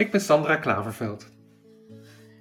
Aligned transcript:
Ik 0.00 0.10
ben 0.10 0.20
Sandra 0.20 0.56
Klaverveld. 0.56 1.28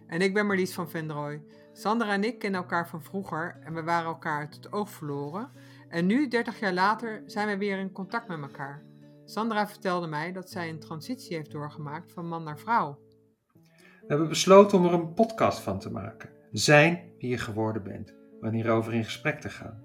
En 0.07 0.21
ik 0.21 0.33
ben 0.33 0.45
Marlies 0.45 0.73
van 0.73 0.89
Vendrooy. 0.89 1.41
Sandra 1.73 2.13
en 2.13 2.23
ik 2.23 2.39
kennen 2.39 2.59
elkaar 2.59 2.87
van 2.87 3.03
vroeger 3.03 3.59
en 3.63 3.73
we 3.73 3.83
waren 3.83 4.07
elkaar 4.07 4.39
uit 4.39 4.55
het 4.55 4.71
oog 4.71 4.89
verloren. 4.89 5.49
En 5.89 6.05
nu, 6.05 6.27
30 6.27 6.59
jaar 6.59 6.73
later, 6.73 7.23
zijn 7.25 7.47
we 7.47 7.57
weer 7.57 7.79
in 7.79 7.91
contact 7.91 8.27
met 8.27 8.41
elkaar. 8.41 8.83
Sandra 9.25 9.67
vertelde 9.67 10.07
mij 10.07 10.31
dat 10.31 10.49
zij 10.49 10.69
een 10.69 10.79
transitie 10.79 11.35
heeft 11.35 11.51
doorgemaakt 11.51 12.11
van 12.11 12.27
man 12.27 12.43
naar 12.43 12.59
vrouw. 12.59 12.99
We 13.53 14.05
hebben 14.07 14.27
besloten 14.27 14.77
om 14.77 14.85
er 14.85 14.93
een 14.93 15.13
podcast 15.13 15.59
van 15.59 15.79
te 15.79 15.91
maken. 15.91 16.29
Zijn 16.51 17.11
wie 17.17 17.29
je 17.29 17.37
geworden 17.37 17.83
bent, 17.83 18.13
wanneer 18.41 18.65
erover 18.65 18.93
in 18.93 19.05
gesprek 19.05 19.41
te 19.41 19.49
gaan. 19.49 19.83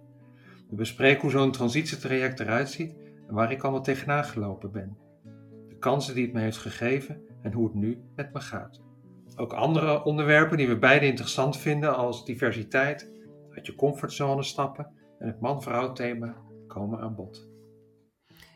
We 0.68 0.76
bespreken 0.76 1.20
hoe 1.20 1.30
zo'n 1.30 1.52
transitietraject 1.52 2.40
eruit 2.40 2.70
ziet 2.70 2.96
en 3.28 3.34
waar 3.34 3.52
ik 3.52 3.62
allemaal 3.62 3.82
tegenaan 3.82 4.24
gelopen 4.24 4.72
ben. 4.72 4.98
De 5.68 5.78
kansen 5.78 6.14
die 6.14 6.24
het 6.24 6.32
me 6.32 6.40
heeft 6.40 6.56
gegeven 6.56 7.32
en 7.44 7.52
hoe 7.52 7.64
het 7.64 7.74
nu 7.74 8.02
met 8.16 8.32
me 8.32 8.40
gaat. 8.40 8.80
Ook 9.36 9.52
andere 9.52 10.04
onderwerpen 10.04 10.56
die 10.56 10.68
we 10.68 10.78
beide 10.78 11.06
interessant 11.06 11.56
vinden 11.56 11.96
als 11.96 12.24
diversiteit, 12.24 13.10
uit 13.50 13.66
je 13.66 13.74
comfortzone 13.74 14.42
stappen 14.42 14.92
en 15.18 15.26
het 15.26 15.40
man-vrouw 15.40 15.92
thema 15.92 16.36
komen 16.66 17.00
aan 17.00 17.14
bod. 17.14 17.48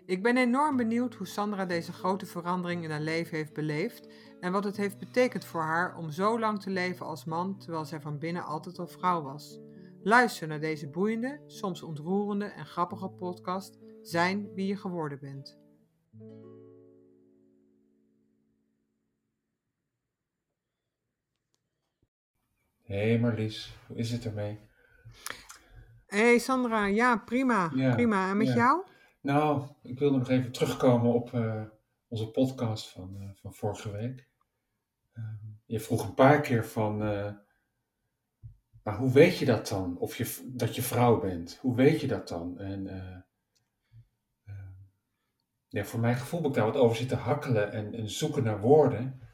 Ik 0.06 0.22
ben 0.22 0.36
enorm 0.36 0.76
benieuwd 0.76 1.14
hoe 1.14 1.26
Sandra 1.26 1.64
deze 1.64 1.92
grote 1.92 2.26
verandering 2.26 2.84
in 2.84 2.90
haar 2.90 3.00
leven 3.00 3.36
heeft 3.36 3.52
beleefd 3.52 4.08
en 4.40 4.52
wat 4.52 4.64
het 4.64 4.76
heeft 4.76 4.98
betekend 4.98 5.44
voor 5.44 5.62
haar 5.62 5.96
om 5.96 6.10
zo 6.10 6.38
lang 6.38 6.60
te 6.60 6.70
leven 6.70 7.06
als 7.06 7.24
man 7.24 7.58
terwijl 7.58 7.84
zij 7.84 8.00
van 8.00 8.18
binnen 8.18 8.44
altijd 8.44 8.78
al 8.78 8.86
vrouw 8.86 9.22
was. 9.22 9.60
Luister 10.02 10.48
naar 10.48 10.60
deze 10.60 10.88
boeiende, 10.88 11.40
soms 11.46 11.82
ontroerende 11.82 12.44
en 12.44 12.66
grappige 12.66 13.08
podcast 13.08 13.78
Zijn 14.02 14.54
wie 14.54 14.66
je 14.66 14.76
geworden 14.76 15.18
bent. 15.20 15.67
Hey 22.88 23.18
Marlies, 23.18 23.74
hoe 23.86 23.96
is 23.96 24.10
het 24.10 24.24
ermee? 24.24 24.58
Hey 26.06 26.38
Sandra, 26.38 26.86
ja 26.86 27.16
prima, 27.16 27.70
Ja, 27.74 27.94
prima. 27.94 28.30
En 28.30 28.36
met 28.36 28.46
ja. 28.46 28.54
jou? 28.54 28.84
Nou, 29.20 29.62
ik 29.82 29.98
wilde 29.98 30.18
nog 30.18 30.28
even 30.28 30.52
terugkomen 30.52 31.12
op 31.12 31.34
eh, 31.34 31.62
onze 32.08 32.30
podcast 32.30 32.88
van, 32.88 33.16
eh, 33.20 33.28
van 33.34 33.54
vorige 33.54 33.90
week. 33.90 34.28
Ehm, 35.12 35.46
je 35.64 35.80
vroeg 35.80 36.08
een 36.08 36.14
paar 36.14 36.40
keer 36.40 36.64
van, 36.64 37.02
eh, 37.02 37.32
maar 38.82 38.96
hoe 38.96 39.12
weet 39.12 39.38
je 39.38 39.44
dat 39.44 39.68
dan? 39.68 39.98
Of 39.98 40.16
je, 40.16 40.50
dat 40.52 40.74
je 40.74 40.82
vrouw 40.82 41.20
bent? 41.20 41.58
Hoe 41.60 41.74
weet 41.76 42.00
je 42.00 42.06
dat 42.06 42.28
dan? 42.28 42.58
En 42.58 42.86
eh, 42.86 43.16
ehm, 44.44 44.72
ja, 45.68 45.84
voor 45.84 46.00
mijn 46.00 46.16
gevoel 46.16 46.40
heb 46.40 46.48
ik 46.48 46.56
daar 46.56 46.66
wat 46.66 46.76
over 46.76 46.96
zitten 46.96 47.18
hakkelen 47.18 47.72
en, 47.72 47.94
en 47.94 48.10
zoeken 48.10 48.42
naar 48.44 48.60
woorden. 48.60 49.27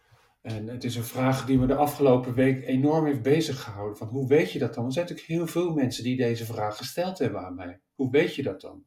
En 0.45 0.69
het 0.69 0.85
is 0.85 0.97
een 0.97 1.05
vraag 1.05 1.47
die 1.47 1.59
me 1.59 1.67
de 1.67 1.75
afgelopen 1.75 2.35
week 2.35 2.67
enorm 2.67 3.05
heeft 3.07 3.23
bezig 3.23 3.63
gehouden. 3.63 3.97
Van 3.97 4.09
hoe 4.09 4.29
weet 4.29 4.53
je 4.53 4.59
dat 4.59 4.75
dan? 4.75 4.85
Er 4.87 4.93
zijn 4.93 5.07
natuurlijk 5.07 5.33
heel 5.39 5.47
veel 5.47 5.75
mensen 5.75 6.05
die 6.05 6.17
deze 6.17 6.45
vraag 6.45 6.77
gesteld 6.77 7.19
hebben 7.19 7.41
aan 7.47 7.55
mij. 7.55 7.81
Hoe 7.95 8.11
weet 8.11 8.35
je 8.35 8.43
dat 8.43 8.61
dan? 8.61 8.85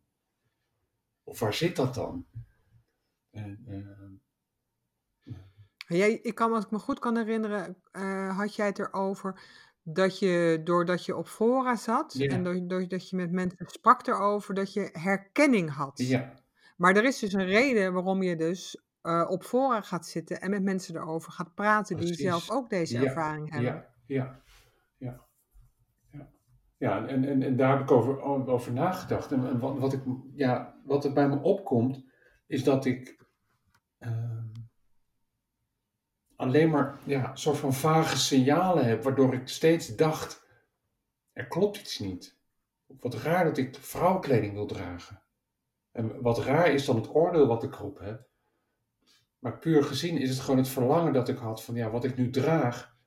Of 1.24 1.40
waar 1.40 1.54
zit 1.54 1.76
dat 1.76 1.94
dan? 1.94 2.26
En, 3.32 3.64
eh, 3.68 5.36
Jij, 5.88 6.12
ik 6.14 6.36
kan, 6.36 6.54
als 6.54 6.66
ik 6.66 6.72
me 6.72 6.80
goed 6.80 7.00
kan 7.00 7.18
herinneren, 7.18 7.78
eh, 7.92 8.38
had 8.38 8.56
jij 8.56 8.66
het 8.66 8.80
erover 8.80 9.42
dat 9.84 10.20
je, 10.20 10.62
doordat 10.64 11.06
je 11.06 11.16
op 11.16 11.28
fora 11.28 11.76
zat 11.76 12.14
Ja. 12.18 12.28
en 12.30 12.44
door- 12.44 12.68
doordat 12.68 13.10
je 13.10 13.16
met 13.16 13.32
mensen 13.32 13.66
sprak 13.68 14.08
erover, 14.08 14.54
dat 14.54 14.74
je 14.74 14.90
herkenning 14.92 15.74
had. 15.74 15.98
ja, 15.98 16.44
Maar 16.78 16.96
er 16.96 17.04
is 17.06 17.20
dus 17.20 17.34
een 17.34 17.46
reden 17.46 17.94
waarom 17.94 18.24
je 18.24 18.36
dus 18.36 18.82
eh, 19.08 19.26
op 19.30 19.44
fora 19.44 19.82
gaat 19.82 20.06
zitten 20.06 20.42
en 20.42 20.50
met 20.50 20.64
mensen 20.64 20.96
erover 20.96 21.32
gaat 21.32 21.54
praten 21.54 21.98
die 21.98 22.14
zelf 22.14 22.52
ook 22.52 22.70
deze 22.70 23.00
Ja, 23.00 23.04
ervaring 23.04 23.52
hebben. 23.52 23.72
ja, 23.72 23.94
ja, 24.06 24.42
ja, 24.98 25.26
ja. 26.10 26.30
Ja, 26.78 27.08
en, 27.08 27.24
en, 27.26 27.42
en 27.42 27.58
daar 27.58 27.72
heb 27.72 27.82
ik 27.82 27.92
over, 27.92 28.22
over 28.48 28.74
nagedacht. 28.74 29.32
En, 29.32 29.48
en 29.48 29.60
wat, 29.60 29.78
wat, 29.78 29.94
ik, 29.94 30.02
ja, 30.34 30.80
wat 30.86 31.06
er 31.06 31.14
bij 31.14 31.30
me 31.30 31.42
opkomt, 31.42 32.06
is 32.48 32.64
dat 32.64 32.86
ik 32.86 33.26
ehm, 33.98 34.46
alleen 36.36 36.70
maar 36.70 37.00
ja, 37.04 37.30
een 37.30 37.38
soort 37.38 37.58
van 37.58 37.74
vage 37.74 38.18
signalen 38.18 38.86
heb, 38.86 39.04
waardoor 39.04 39.34
ik 39.34 39.48
steeds 39.48 39.96
dacht, 39.96 40.46
er 41.34 41.48
klopt 41.48 41.78
iets 41.78 42.00
niet. 42.00 42.36
Wat 42.86 43.16
raar 43.16 43.44
dat 43.44 43.58
ik 43.58 43.76
vrouwenkleding 43.76 44.54
wil 44.54 44.66
dragen. 44.66 45.22
En 45.92 46.22
wat 46.22 46.40
raar 46.40 46.72
is 46.72 46.86
dan 46.86 46.96
het 46.96 47.16
oordeel 47.16 47.48
wat 47.48 47.64
ik 47.64 47.74
erop 47.74 48.00
heb. 48.00 48.27
Maar 49.40 49.60
puur 49.60 49.84
gezien 49.84 50.18
is 50.18 50.30
het 50.30 50.40
gewoon 50.40 50.58
het 50.58 50.70
verlangen 50.70 51.14
dat 51.14 51.30
ik 51.30 51.38
had 51.38 51.64
van 51.64 51.76
ja, 51.76 51.90
wat 51.90 52.04
ik 52.04 52.18
nu 52.18 52.30
draag, 52.30 52.98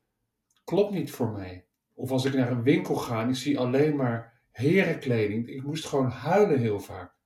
klopt 0.64 0.92
niet 0.92 1.10
voor 1.10 1.30
mij. 1.30 1.66
Of 1.94 2.10
als 2.10 2.24
ik 2.24 2.34
naar 2.34 2.50
een 2.50 2.62
winkel 2.62 2.94
ga 2.94 3.22
en 3.22 3.28
ik 3.28 3.34
zie 3.34 3.58
alleen 3.58 3.96
maar 3.96 4.42
herenkleding, 4.50 5.48
ik 5.48 5.62
moest 5.62 5.86
gewoon 5.86 6.10
huilen 6.10 6.58
heel 6.58 6.80
vaak 6.80 7.16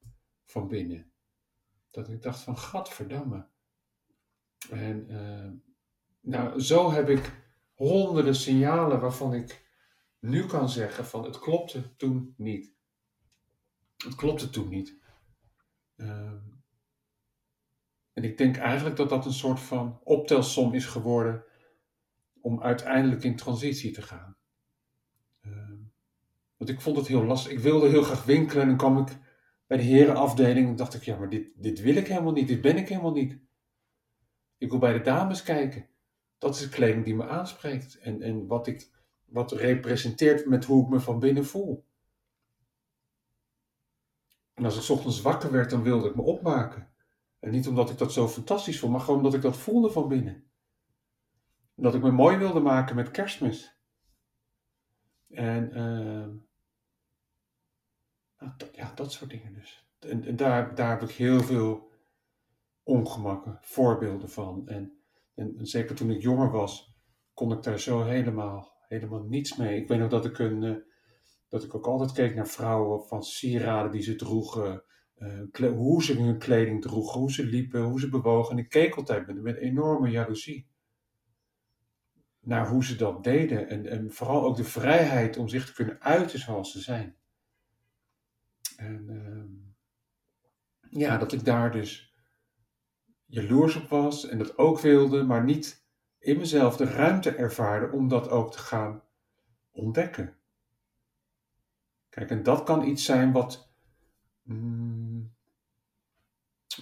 van 0.44 0.68
binnen. 0.68 1.12
Dat 1.90 2.08
ik 2.08 2.22
dacht 2.22 2.40
van 2.40 2.58
gadverdamme. 2.58 3.46
En 4.70 5.08
eh, 5.08 5.50
nou, 6.20 6.60
zo 6.60 6.92
heb 6.92 7.08
ik 7.08 7.32
honderden 7.74 8.34
signalen 8.34 9.00
waarvan 9.00 9.34
ik 9.34 9.64
nu 10.18 10.46
kan 10.46 10.68
zeggen 10.68 11.04
van 11.04 11.24
het 11.24 11.38
klopte 11.38 11.96
toen 11.96 12.34
niet. 12.36 12.74
Het 13.96 14.14
klopte 14.14 14.50
toen 14.50 14.68
niet. 14.68 14.98
Ehm, 15.96 16.53
en 18.14 18.24
ik 18.24 18.38
denk 18.38 18.56
eigenlijk 18.56 18.96
dat 18.96 19.08
dat 19.08 19.26
een 19.26 19.32
soort 19.32 19.60
van 19.60 20.00
optelsom 20.04 20.74
is 20.74 20.86
geworden 20.86 21.44
om 22.40 22.62
uiteindelijk 22.62 23.24
in 23.24 23.36
transitie 23.36 23.92
te 23.92 24.02
gaan. 24.02 24.36
Ehm, 25.40 25.76
want 26.56 26.70
ik 26.70 26.80
vond 26.80 26.96
het 26.96 27.06
heel 27.06 27.24
lastig. 27.24 27.52
Ik 27.52 27.58
wilde 27.58 27.88
heel 27.88 28.02
graag 28.02 28.24
winkelen 28.24 28.62
en 28.62 28.68
dan 28.68 28.76
kwam 28.76 28.98
ik 28.98 29.18
bij 29.66 29.76
de 29.76 29.82
herenafdeling 29.82 30.68
en 30.68 30.76
dacht 30.76 30.94
ik, 30.94 31.02
ja, 31.02 31.16
maar 31.18 31.28
dit, 31.28 31.48
dit 31.56 31.80
wil 31.80 31.96
ik 31.96 32.06
helemaal 32.06 32.32
niet, 32.32 32.48
dit 32.48 32.60
ben 32.60 32.76
ik 32.76 32.88
helemaal 32.88 33.12
niet. 33.12 33.38
Ik 34.58 34.70
wil 34.70 34.78
bij 34.78 34.92
de 34.92 35.00
dames 35.00 35.42
kijken. 35.42 35.88
Dat 36.38 36.54
is 36.54 36.60
de 36.60 36.68
kleding 36.68 37.04
die 37.04 37.14
me 37.14 37.28
aanspreekt 37.28 37.98
en, 37.98 38.22
en 38.22 38.46
wat, 38.46 38.66
ik, 38.66 38.90
wat 39.24 39.52
representeert 39.52 40.46
met 40.46 40.64
hoe 40.64 40.84
ik 40.84 40.90
me 40.90 41.00
van 41.00 41.18
binnen 41.18 41.44
voel. 41.44 41.86
En 44.54 44.64
als 44.64 44.90
ik 44.90 44.96
ochtends 44.96 45.20
wakker 45.20 45.50
werd, 45.50 45.70
dan 45.70 45.82
wilde 45.82 46.08
ik 46.08 46.14
me 46.14 46.22
opmaken. 46.22 46.93
En 47.44 47.50
niet 47.50 47.68
omdat 47.68 47.90
ik 47.90 47.98
dat 47.98 48.12
zo 48.12 48.28
fantastisch 48.28 48.78
vond, 48.78 48.92
maar 48.92 49.00
gewoon 49.00 49.16
omdat 49.16 49.34
ik 49.34 49.42
dat 49.42 49.56
voelde 49.56 49.90
van 49.90 50.08
binnen. 50.08 50.34
En 51.76 51.82
dat 51.82 51.94
ik 51.94 52.02
me 52.02 52.10
mooi 52.10 52.36
wilde 52.36 52.60
maken 52.60 52.96
met 52.96 53.10
kerstmis. 53.10 53.78
En 55.28 55.72
ehm, 55.72 56.36
nou, 58.38 58.70
ja, 58.72 58.92
dat 58.94 59.12
soort 59.12 59.30
dingen 59.30 59.52
dus. 59.54 59.88
En, 59.98 60.36
daar, 60.36 60.74
daar 60.74 60.90
heb 60.90 61.08
ik 61.08 61.16
heel 61.16 61.40
veel 61.40 61.90
ongemakken, 62.82 63.58
voorbeelden 63.60 64.30
van. 64.30 64.68
En, 64.68 64.98
en, 65.34 65.56
en 65.58 65.66
zeker 65.66 65.94
toen 65.94 66.10
ik 66.10 66.22
jonger 66.22 66.50
was, 66.50 66.96
kon 67.34 67.52
ik 67.52 67.62
daar 67.62 67.80
zo 67.80 68.02
helemaal, 68.02 68.84
helemaal 68.88 69.22
niets 69.22 69.56
mee. 69.56 69.80
Ik 69.80 69.88
weet 69.88 69.98
nog 69.98 70.10
dat 70.10 70.24
ik, 70.24 70.38
een, 70.38 70.62
eh, 70.62 70.76
dat 71.48 71.64
ik 71.64 71.74
ook 71.74 71.86
altijd 71.86 72.12
keek 72.12 72.34
naar 72.34 72.48
vrouwen 72.48 73.06
van 73.06 73.22
sieraden 73.22 73.90
die 73.90 74.02
ze 74.02 74.16
droegen. 74.16 74.84
Eh, 75.14 75.70
hoe 75.70 76.02
ze 76.02 76.22
hun 76.22 76.38
kleding 76.38 76.82
droegen, 76.82 77.20
hoe 77.20 77.32
ze 77.32 77.44
liepen, 77.44 77.82
hoe 77.82 78.00
ze 78.00 78.08
bewogen. 78.08 78.52
En 78.52 78.62
ik 78.62 78.68
keek 78.68 78.94
altijd 78.94 79.26
met, 79.26 79.42
met 79.42 79.56
enorme 79.56 80.10
jaloezie 80.10 80.66
naar 82.40 82.68
hoe 82.68 82.84
ze 82.84 82.96
dat 82.96 83.24
deden. 83.24 83.68
En, 83.68 83.86
en 83.86 84.12
vooral 84.12 84.44
ook 84.44 84.56
de 84.56 84.64
vrijheid 84.64 85.36
om 85.36 85.48
zich 85.48 85.66
te 85.66 85.74
kunnen 85.74 86.02
uiten 86.02 86.38
zoals 86.38 86.72
ze 86.72 86.80
zijn. 86.80 87.16
En 88.76 89.08
ehm, 89.08 89.64
ja, 91.00 91.16
dat 91.16 91.32
ik 91.32 91.44
daar 91.44 91.72
dus 91.72 92.14
jaloers 93.26 93.76
op 93.76 93.88
was 93.88 94.28
en 94.28 94.38
dat 94.38 94.58
ook 94.58 94.80
wilde, 94.80 95.22
maar 95.22 95.44
niet 95.44 95.86
in 96.18 96.38
mezelf 96.38 96.76
de 96.76 96.84
ruimte 96.84 97.30
ervaarde 97.30 97.96
om 97.96 98.08
dat 98.08 98.28
ook 98.28 98.52
te 98.52 98.58
gaan 98.58 99.02
ontdekken. 99.70 100.36
Kijk, 102.08 102.30
en 102.30 102.42
dat 102.42 102.62
kan 102.62 102.86
iets 102.86 103.04
zijn 103.04 103.32
wat, 103.32 103.73
mm, 104.44 105.34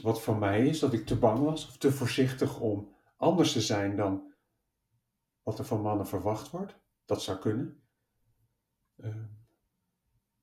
wat 0.02 0.22
van 0.22 0.38
mij 0.38 0.66
is, 0.66 0.78
dat 0.78 0.92
ik 0.92 1.06
te 1.06 1.18
bang 1.18 1.38
was 1.38 1.68
of 1.68 1.76
te 1.76 1.92
voorzichtig 1.92 2.60
om 2.60 2.94
anders 3.16 3.52
te 3.52 3.60
zijn 3.60 3.96
dan 3.96 4.32
wat 5.42 5.58
er 5.58 5.64
van 5.64 5.80
mannen 5.80 6.06
verwacht 6.06 6.50
wordt. 6.50 6.76
Dat 7.04 7.22
zou 7.22 7.38
kunnen. 7.38 7.82
Ehm, 8.96 9.24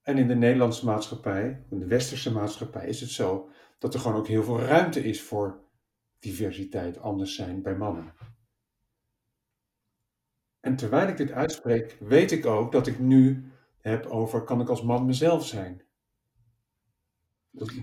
en 0.01 0.17
in 0.17 0.27
de 0.27 0.35
Nederlandse 0.35 0.85
maatschappij, 0.85 1.65
in 1.69 1.79
de 1.79 1.87
westerse 1.87 2.31
maatschappij, 2.31 2.87
is 2.87 3.01
het 3.01 3.09
zo 3.09 3.49
dat 3.77 3.93
er 3.93 3.99
gewoon 3.99 4.17
ook 4.17 4.27
heel 4.27 4.43
veel 4.43 4.59
ruimte 4.59 5.03
is 5.03 5.21
voor 5.21 5.63
diversiteit, 6.19 6.99
anders 6.99 7.35
zijn 7.35 7.61
bij 7.61 7.77
mannen. 7.77 8.13
En 10.59 10.75
terwijl 10.75 11.07
ik 11.07 11.17
dit 11.17 11.31
uitspreek, 11.31 11.97
weet 11.99 12.31
ik 12.31 12.45
ook 12.45 12.71
dat 12.71 12.87
ik 12.87 12.99
nu 12.99 13.51
heb 13.77 14.05
over, 14.05 14.43
kan 14.43 14.61
ik 14.61 14.69
als 14.69 14.81
man 14.81 15.05
mezelf 15.05 15.45
zijn? 15.45 15.81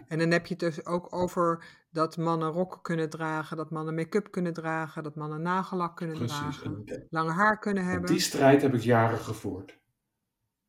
En 0.09 0.19
dan 0.19 0.31
heb 0.31 0.47
je 0.47 0.55
het 0.55 0.63
dus 0.63 0.87
ook 0.87 1.15
over 1.15 1.65
dat 1.91 2.17
mannen 2.17 2.51
rokken 2.51 2.81
kunnen 2.83 3.11
dragen, 3.11 3.57
dat 3.57 3.71
mannen 3.71 3.95
make-up 3.95 4.31
kunnen 4.31 4.53
dragen, 4.53 5.03
dat 5.03 5.15
mannen 5.17 5.43
nagellak 5.43 5.97
kunnen 5.97 6.17
Precies. 6.17 6.39
dragen, 6.39 6.83
En, 6.85 7.07
lange 7.11 7.31
haar 7.33 7.59
kunnen 7.59 7.83
en 7.83 7.89
hebben. 7.91 8.11
die 8.11 8.21
strijd 8.21 8.63
heb 8.63 8.75
ik 8.75 8.81
jaren 8.81 9.19
gevoerd. 9.19 9.79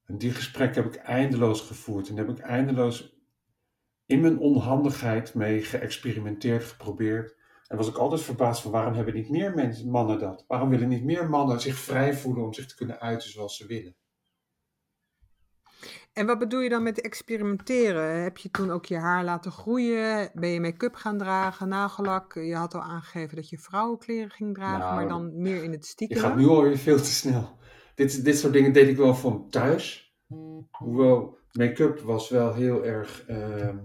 En 0.06 0.18
die 0.18 0.32
gesprekken 0.32 0.84
heb 0.84 0.94
ik 0.94 1.00
eindeloos 1.00 1.62
gevoerd. 1.62 2.10
En 2.10 2.16
daar 2.16 2.26
heb 2.26 2.38
ik 2.38 2.44
eindeloos 2.44 3.16
in 4.06 4.20
mijn 4.22 4.40
onhandigheid 4.40 5.34
mee 5.34 5.64
geëxperimenteerd, 5.64 6.64
geprobeerd. 6.64 7.36
En 7.68 7.78
was 7.78 7.88
ik 7.88 7.96
altijd 7.96 8.22
verbaasd 8.22 8.62
van 8.62 8.72
waarom 8.72 8.94
hebben 8.94 9.14
niet 9.14 9.30
meer 9.30 9.54
mensen, 9.54 9.90
mannen 9.90 10.20
dat? 10.20 10.46
Waarom 10.48 10.70
willen 10.70 10.88
niet 10.88 11.04
meer 11.04 11.30
mannen 11.30 11.62
zich 11.62 11.76
vrij 11.76 12.14
voelen 12.14 12.44
om 12.44 12.54
zich 12.54 12.66
te 12.66 12.76
kunnen 12.76 13.00
uiten 13.00 13.30
zoals 13.30 13.58
ze 13.58 13.68
willen? 13.68 13.96
En 16.18 16.26
wat 16.26 16.40
bedoel 16.40 16.60
je 16.60 16.70
dan 16.70 16.84
met 16.84 17.02
experimenteren? 17.02 18.24
Heb 18.24 18.38
je 18.38 18.50
toen 18.52 18.72
ook 18.72 18.86
je 18.86 18.98
haar 18.98 19.24
laten 19.24 19.52
groeien? 19.52 20.32
Ben 20.34 20.50
je 20.50 20.60
make-up 20.62 20.96
gaan 20.96 21.18
dragen, 21.18 21.68
nagellak? 21.68 22.34
Je 22.34 22.56
had 22.56 22.74
al 22.74 22.82
aangegeven 22.82 23.36
dat 23.36 23.50
je 23.50 23.58
vrouwenkleren 23.58 24.30
ging 24.30 24.56
dragen, 24.56 24.96
maar 24.96 25.06
Nou, 25.06 25.08
dan 25.08 25.42
meer 25.42 25.64
in 25.64 25.72
het 25.72 25.84
Je 25.86 25.90
stiekem. 25.92 26.18
gaat 26.18 26.36
nu 26.36 26.48
alweer 26.48 26.78
veel 26.78 26.98
te 26.98 27.04
snel. 27.06 27.58
Dit, 27.96 28.24
dit 28.24 28.38
soort 28.38 28.54
dingen 28.54 28.74
deed 28.74 28.88
ik 28.88 28.98
wel 28.98 29.16
van 29.16 29.50
thuis. 29.50 30.16
Hoewel 30.72 31.38
make-up 31.52 32.00
was 32.00 32.30
wel 32.30 32.54
heel 32.54 32.86
erg. 32.86 33.26
ehm, 33.26 33.80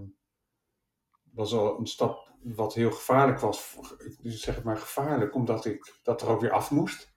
was 1.32 1.52
al 1.54 1.78
een 1.78 1.86
stap 1.86 2.30
wat 2.42 2.74
heel 2.74 2.90
gevaarlijk 2.90 3.40
was. 3.40 3.76
Dus 4.22 4.40
zeg 4.40 4.54
het 4.54 4.64
maar 4.64 4.76
gevaarlijk, 4.78 5.34
omdat 5.34 5.64
ik 5.64 5.98
dat 6.02 6.22
er 6.22 6.28
ook 6.28 6.40
weer 6.40 6.52
af 6.52 6.70
moest. 6.70 7.14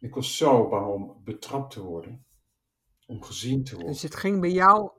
Ik 0.00 0.14
was 0.14 0.36
zo 0.36 0.68
bang 0.68 0.86
om 0.86 1.20
betrapt 1.24 1.70
te 1.72 1.82
worden. 1.82 2.26
Om 3.12 3.22
gezien 3.22 3.64
te 3.64 3.74
worden. 3.74 3.92
Dus 3.92 4.02
het 4.02 4.14
ging 4.14 4.40
bij 4.40 4.50
jou, 4.50 4.90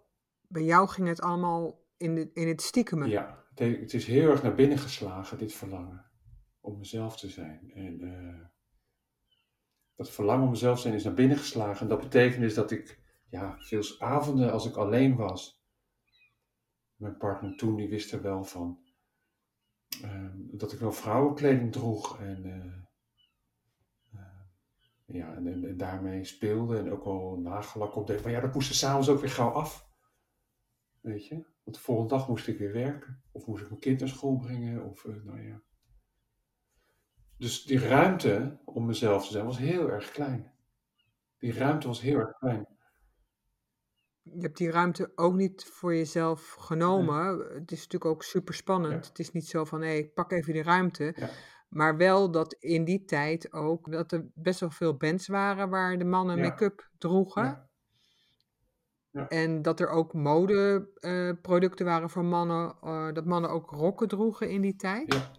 bij 0.47 0.63
jou 0.63 0.87
ging 0.87 1.07
het 1.07 1.21
allemaal 1.21 1.79
in, 1.97 2.15
de, 2.15 2.29
in 2.33 2.47
het 2.47 2.61
stiekeme. 2.61 3.07
Ja, 3.07 3.45
het, 3.49 3.59
he- 3.59 3.79
het 3.79 3.93
is 3.93 4.05
heel 4.05 4.29
erg 4.29 4.43
naar 4.43 4.55
binnen 4.55 4.77
geslagen, 4.77 5.37
dit 5.37 5.53
verlangen. 5.53 6.05
Om 6.59 6.77
mezelf 6.77 7.17
te 7.17 7.29
zijn. 7.29 7.71
En 7.73 8.01
eh, 8.01 8.45
dat 9.95 10.09
verlangen 10.11 10.43
om 10.43 10.49
mezelf 10.49 10.75
te 10.75 10.81
zijn 10.81 10.93
is 10.93 11.03
naar 11.03 11.13
binnen 11.13 11.37
geslagen. 11.37 11.81
En 11.81 11.87
dat 11.87 11.99
betekent 12.01 12.41
dus 12.41 12.53
dat 12.53 12.71
ik, 12.71 12.99
ja, 13.29 13.55
veel 13.59 13.83
avonden 13.99 14.51
als 14.51 14.65
ik 14.67 14.75
alleen 14.75 15.15
was. 15.15 15.61
Mijn 16.95 17.17
partner 17.17 17.55
toen, 17.57 17.75
die 17.75 17.89
wist 17.89 18.11
er 18.13 18.21
wel 18.21 18.43
van. 18.43 18.81
ehm, 20.01 20.37
dat 20.37 20.71
ik 20.71 20.79
wel 20.79 20.91
vrouwenkleding 20.91 21.71
droeg. 21.71 22.19
En, 22.19 22.45
eh, 22.45 22.82
ja, 25.13 25.35
en, 25.35 25.47
en, 25.47 25.65
en 25.65 25.77
daarmee 25.77 26.23
speelde. 26.23 26.77
En 26.77 26.91
ook 26.91 27.03
wel 27.03 27.39
nagellak 27.39 27.95
opdeed. 27.95 28.23
Maar 28.23 28.31
ja, 28.31 28.39
dat 28.39 28.53
moest 28.53 28.69
er 28.69 28.75
s'avonds 28.75 29.09
ook 29.09 29.19
weer 29.19 29.29
gauw 29.29 29.49
af. 29.49 29.89
Weet 31.01 31.27
je? 31.27 31.35
Want 31.63 31.77
de 31.77 31.83
volgende 31.83 32.15
dag 32.15 32.27
moest 32.27 32.47
ik 32.47 32.57
weer 32.57 32.73
werken. 32.73 33.23
Of 33.31 33.45
moest 33.45 33.61
ik 33.63 33.69
mijn 33.69 33.79
kind 33.79 33.99
naar 33.99 34.09
school 34.09 34.37
brengen. 34.37 34.83
Of, 34.83 35.05
eh, 35.05 35.15
nou 35.23 35.41
ja. 35.41 35.61
Dus 37.37 37.63
die 37.63 37.79
ruimte 37.79 38.59
om 38.65 38.85
mezelf 38.85 39.25
te 39.25 39.31
zijn 39.31 39.45
was 39.45 39.57
heel 39.57 39.89
erg 39.89 40.11
klein. 40.11 40.51
Die 41.37 41.53
ruimte 41.53 41.87
was 41.87 42.01
heel 42.01 42.19
erg 42.19 42.37
klein. 42.37 42.67
Je 44.21 44.41
hebt 44.41 44.57
die 44.57 44.71
ruimte 44.71 45.11
ook 45.15 45.33
niet 45.33 45.63
voor 45.63 45.95
jezelf 45.95 46.51
genomen. 46.51 47.39
Het 47.53 47.71
is 47.71 47.77
natuurlijk 47.81 48.05
ook 48.05 48.23
super 48.23 48.53
spannend. 48.53 49.03
Ja. 49.03 49.09
Het 49.09 49.19
is 49.19 49.31
niet 49.31 49.47
zo 49.47 49.65
van, 49.65 49.81
hé, 49.81 49.93
ik 49.93 50.13
pak 50.13 50.31
even 50.31 50.53
die 50.53 50.63
ruimte. 50.63 51.13
Ja. 51.15 51.29
Maar 51.73 51.97
wel 51.97 52.31
dat 52.31 52.53
in 52.53 52.83
die 52.83 53.05
tijd 53.05 53.53
ook, 53.53 53.91
dat 53.91 54.11
er 54.11 54.27
best 54.33 54.59
wel 54.59 54.69
veel 54.69 54.97
bands 54.97 55.27
waren 55.27 55.69
waar 55.69 55.97
de 55.97 56.05
mannen 56.05 56.37
Ja. 56.37 56.43
make-up 56.43 56.89
droegen. 56.97 57.43
Ja. 57.43 57.69
Ja. 59.09 59.27
En 59.27 59.61
dat 59.61 59.79
er 59.79 59.87
ook 59.89 60.13
modeproducten 60.13 61.85
waren 61.85 62.09
voor 62.09 62.25
mannen, 62.25 62.75
eh, 62.81 63.13
dat 63.13 63.25
mannen 63.25 63.49
ook 63.49 63.69
rokken 63.69 64.07
droegen 64.07 64.49
in 64.49 64.61
die 64.61 64.75
tijd. 64.75 65.13
Ja. 65.13 65.31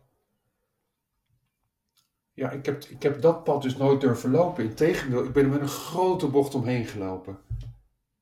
Ja, 2.32 2.50
ik 2.50 2.66
heb, 2.66 2.82
ik 2.84 3.02
heb 3.02 3.20
dat 3.20 3.44
pad 3.44 3.62
dus 3.62 3.76
nooit 3.76 4.00
durven 4.00 4.30
lopen. 4.30 4.64
Integendeel, 4.64 5.24
ik 5.24 5.32
ben 5.32 5.44
er 5.44 5.50
met 5.50 5.60
een 5.60 5.68
grote 5.68 6.28
bocht 6.28 6.54
omheen 6.54 6.84
gelopen. 6.84 7.38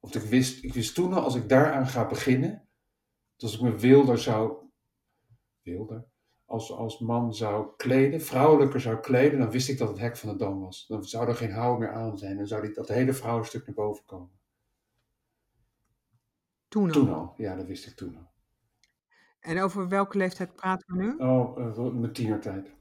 Want 0.00 0.14
ik 0.14 0.22
wist, 0.22 0.64
ik 0.64 0.74
wist 0.74 0.94
toen 0.94 1.12
al, 1.12 1.22
als 1.22 1.34
ik 1.34 1.48
daaraan 1.48 1.86
ga 1.86 2.06
beginnen, 2.06 2.50
dat 3.36 3.50
als 3.50 3.54
ik 3.54 3.60
me 3.60 3.76
wilder 3.76 4.18
zou, 4.18 4.56
wilder, 5.62 6.04
als, 6.52 6.72
als 6.72 6.98
man 6.98 7.34
zou 7.34 7.76
kleden, 7.76 8.20
vrouwelijker 8.20 8.80
zou 8.80 9.00
kleden, 9.00 9.38
dan 9.38 9.50
wist 9.50 9.68
ik 9.68 9.78
dat 9.78 9.88
het 9.88 9.98
hek 9.98 10.16
van 10.16 10.28
de 10.28 10.36
dam 10.36 10.60
was. 10.60 10.86
Dan 10.86 11.04
zou 11.04 11.28
er 11.28 11.34
geen 11.34 11.52
hou 11.52 11.78
meer 11.78 11.92
aan 11.92 12.18
zijn. 12.18 12.36
Dan 12.36 12.46
zou 12.46 12.62
die, 12.62 12.72
dat 12.72 12.88
hele 12.88 13.12
vrouwenstuk 13.12 13.66
naar 13.66 13.74
boven 13.74 14.04
komen. 14.04 14.40
Toen 16.68 16.86
al. 16.86 16.92
Toen 16.92 17.12
al, 17.12 17.34
ja, 17.36 17.56
dat 17.56 17.66
wist 17.66 17.86
ik 17.86 17.94
toen 17.94 18.16
al. 18.16 18.30
En 19.40 19.60
over 19.60 19.88
welke 19.88 20.18
leeftijd 20.18 20.54
praten 20.54 20.96
we 20.96 21.02
nu? 21.02 21.16
Oh, 21.16 21.74
wel 21.74 21.92
mijn 21.92 22.12
tienertijd. 22.12 22.74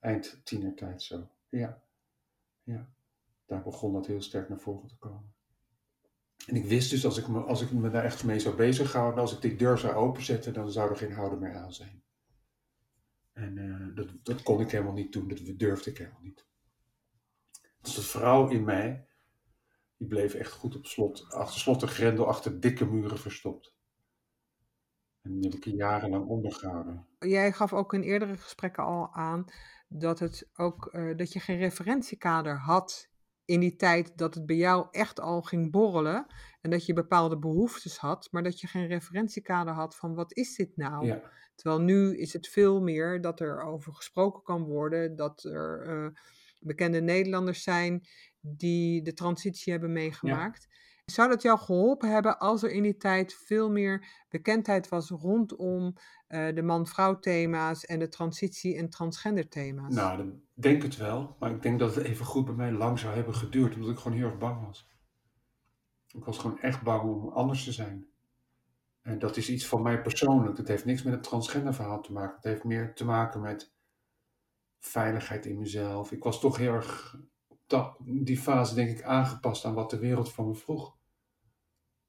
Eind 0.00 0.40
tienertijd 0.44 1.02
zo. 1.02 1.28
Ja. 1.48 1.82
Ja. 2.62 2.88
Daar 3.46 3.62
begon 3.62 3.92
dat 3.92 4.06
heel 4.06 4.22
sterk 4.22 4.48
naar 4.48 4.60
voren 4.60 4.88
te 4.88 4.96
komen. 4.98 5.32
En 6.46 6.56
ik 6.56 6.64
wist 6.64 6.90
dus, 6.90 7.04
als 7.04 7.18
ik 7.18 7.28
me, 7.28 7.40
als 7.40 7.62
ik 7.62 7.72
me 7.72 7.90
daar 7.90 8.04
echt 8.04 8.24
mee 8.24 8.38
zou 8.38 8.56
bezighouden, 8.56 9.20
als 9.20 9.34
ik 9.34 9.40
die 9.40 9.56
deur 9.56 9.78
zou 9.78 9.94
openzetten, 9.94 10.52
dan 10.52 10.70
zou 10.70 10.90
er 10.90 10.96
geen 10.96 11.12
houden 11.12 11.38
meer 11.38 11.54
aan 11.54 11.72
zijn. 11.72 12.02
En 13.38 13.58
eh, 13.58 13.96
dat, 13.96 14.08
dat 14.22 14.42
kon 14.42 14.60
ik 14.60 14.70
helemaal 14.70 14.92
niet 14.92 15.12
doen, 15.12 15.28
dat 15.28 15.58
durfde 15.58 15.90
ik 15.90 15.98
helemaal 15.98 16.22
niet. 16.22 16.46
Dus 17.80 17.94
de 17.94 18.02
vrouw 18.02 18.48
in 18.48 18.64
mij, 18.64 19.06
die 19.96 20.08
bleef 20.08 20.34
echt 20.34 20.52
goed 20.52 20.76
op 20.76 20.86
slot, 20.86 21.26
achter 21.30 21.60
slot 21.60 21.82
en 21.82 21.88
grendel, 21.88 22.26
achter 22.26 22.60
dikke 22.60 22.84
muren 22.84 23.18
verstopt. 23.18 23.76
En 25.22 25.34
die 25.34 25.50
heb 25.50 25.58
ik 25.58 25.64
jarenlang 25.64 26.26
ondergehouden. 26.26 27.06
Jij 27.18 27.52
gaf 27.52 27.72
ook 27.72 27.94
in 27.94 28.02
eerdere 28.02 28.36
gesprekken 28.36 28.84
al 28.84 29.12
aan 29.12 29.44
dat, 29.88 30.18
het 30.18 30.48
ook, 30.54 30.86
eh, 30.86 31.16
dat 31.16 31.32
je 31.32 31.40
geen 31.40 31.58
referentiekader 31.58 32.58
had 32.58 33.10
in 33.48 33.60
die 33.60 33.76
tijd 33.76 34.12
dat 34.18 34.34
het 34.34 34.46
bij 34.46 34.56
jou 34.56 34.86
echt 34.90 35.20
al 35.20 35.42
ging 35.42 35.70
borrelen. 35.70 36.26
En 36.60 36.70
dat 36.70 36.86
je 36.86 36.92
bepaalde 36.92 37.38
behoeftes 37.38 37.96
had, 37.96 38.28
maar 38.30 38.42
dat 38.42 38.60
je 38.60 38.66
geen 38.66 38.86
referentiekader 38.86 39.74
had 39.74 39.96
van 39.96 40.14
wat 40.14 40.36
is 40.36 40.56
dit 40.56 40.76
nou? 40.76 41.06
Ja. 41.06 41.22
Terwijl 41.54 41.80
nu 41.80 42.18
is 42.18 42.32
het 42.32 42.48
veel 42.48 42.80
meer 42.80 43.20
dat 43.20 43.40
er 43.40 43.62
over 43.62 43.94
gesproken 43.94 44.42
kan 44.42 44.62
worden, 44.62 45.16
dat 45.16 45.44
er 45.44 45.82
eh, 45.86 46.20
bekende 46.60 47.00
Nederlanders 47.00 47.62
zijn 47.62 48.06
die 48.40 49.02
de 49.02 49.12
transitie 49.12 49.72
hebben 49.72 49.92
meegemaakt. 49.92 50.68
Zou 51.10 51.28
dat 51.28 51.42
jou 51.42 51.58
geholpen 51.58 52.10
hebben 52.10 52.38
als 52.38 52.62
er 52.62 52.70
in 52.70 52.82
die 52.82 52.96
tijd 52.96 53.34
veel 53.34 53.70
meer 53.70 54.24
bekendheid 54.28 54.88
was 54.88 55.10
rondom 55.10 55.94
eh, 56.26 56.54
de 56.54 56.62
man-vrouw 56.62 57.18
thema's 57.18 57.84
en 57.84 57.98
de 57.98 58.08
transitie- 58.08 58.76
en 58.76 58.88
transgender 58.88 59.48
thema's? 59.48 59.94
Nou, 59.94 60.16
dan 60.16 60.40
denk 60.54 60.82
het 60.82 60.96
wel. 60.96 61.36
Maar 61.38 61.50
ik 61.50 61.62
denk 61.62 61.78
dat 61.78 61.94
het 61.94 62.04
even 62.04 62.26
goed 62.26 62.44
bij 62.44 62.54
mij 62.54 62.72
lang 62.72 62.98
zou 62.98 63.14
hebben 63.14 63.34
geduurd. 63.34 63.74
Omdat 63.74 63.90
ik 63.90 63.98
gewoon 63.98 64.16
heel 64.16 64.26
erg 64.26 64.38
bang 64.38 64.66
was. 64.66 64.88
Ik 66.14 66.24
was 66.24 66.38
gewoon 66.38 66.60
echt 66.60 66.82
bang 66.82 67.02
om 67.02 67.28
anders 67.28 67.64
te 67.64 67.72
zijn. 67.72 68.06
En 69.02 69.18
dat 69.18 69.36
is 69.36 69.50
iets 69.50 69.66
van 69.66 69.82
mij 69.82 70.02
persoonlijk. 70.02 70.56
Dat 70.56 70.68
heeft 70.68 70.84
niks 70.84 71.02
met 71.02 71.12
het 71.12 71.22
transgender 71.22 71.74
verhaal 71.74 72.02
te 72.02 72.12
maken. 72.12 72.34
Het 72.34 72.44
heeft 72.44 72.64
meer 72.64 72.94
te 72.94 73.04
maken 73.04 73.40
met 73.40 73.72
veiligheid 74.78 75.46
in 75.46 75.58
mezelf. 75.58 76.12
Ik 76.12 76.22
was 76.22 76.40
toch 76.40 76.56
heel 76.56 76.72
erg 76.72 77.16
die 78.00 78.38
fase 78.38 78.74
denk 78.74 78.98
ik 78.98 79.02
aangepast 79.02 79.64
aan 79.64 79.74
wat 79.74 79.90
de 79.90 79.98
wereld 79.98 80.32
van 80.32 80.46
me 80.46 80.54
vroeg. 80.54 80.96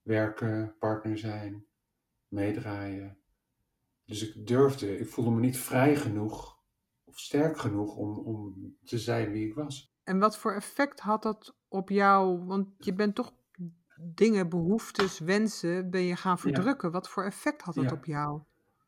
Werken, 0.09 0.75
partner 0.79 1.17
zijn, 1.17 1.65
meedraaien. 2.27 3.17
Dus 4.05 4.29
ik 4.29 4.47
durfde, 4.47 4.99
ik 4.99 5.07
voelde 5.07 5.31
me 5.31 5.39
niet 5.39 5.57
vrij 5.57 5.95
genoeg 5.95 6.57
of 7.03 7.19
sterk 7.19 7.57
genoeg 7.57 7.95
om, 7.95 8.17
om 8.17 8.55
te 8.83 8.99
zijn 8.99 9.31
wie 9.31 9.47
ik 9.47 9.53
was. 9.53 9.93
En 10.03 10.19
wat 10.19 10.37
voor 10.37 10.53
effect 10.53 10.99
had 10.99 11.23
dat 11.23 11.55
op 11.67 11.89
jou? 11.89 12.45
Want 12.45 12.67
je 12.77 12.93
bent 12.93 13.15
toch 13.15 13.33
dingen, 14.01 14.49
behoeftes, 14.49 15.19
wensen, 15.19 15.89
ben 15.89 16.01
je 16.01 16.15
gaan 16.15 16.39
verdrukken. 16.39 16.91
Wat 16.91 17.09
voor 17.09 17.23
effect 17.25 17.61
had 17.61 17.75
dat 17.75 17.83
Ja. 17.83 17.91
op 17.91 18.05
jou? 18.05 18.41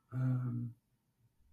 Ehm, 0.09 0.57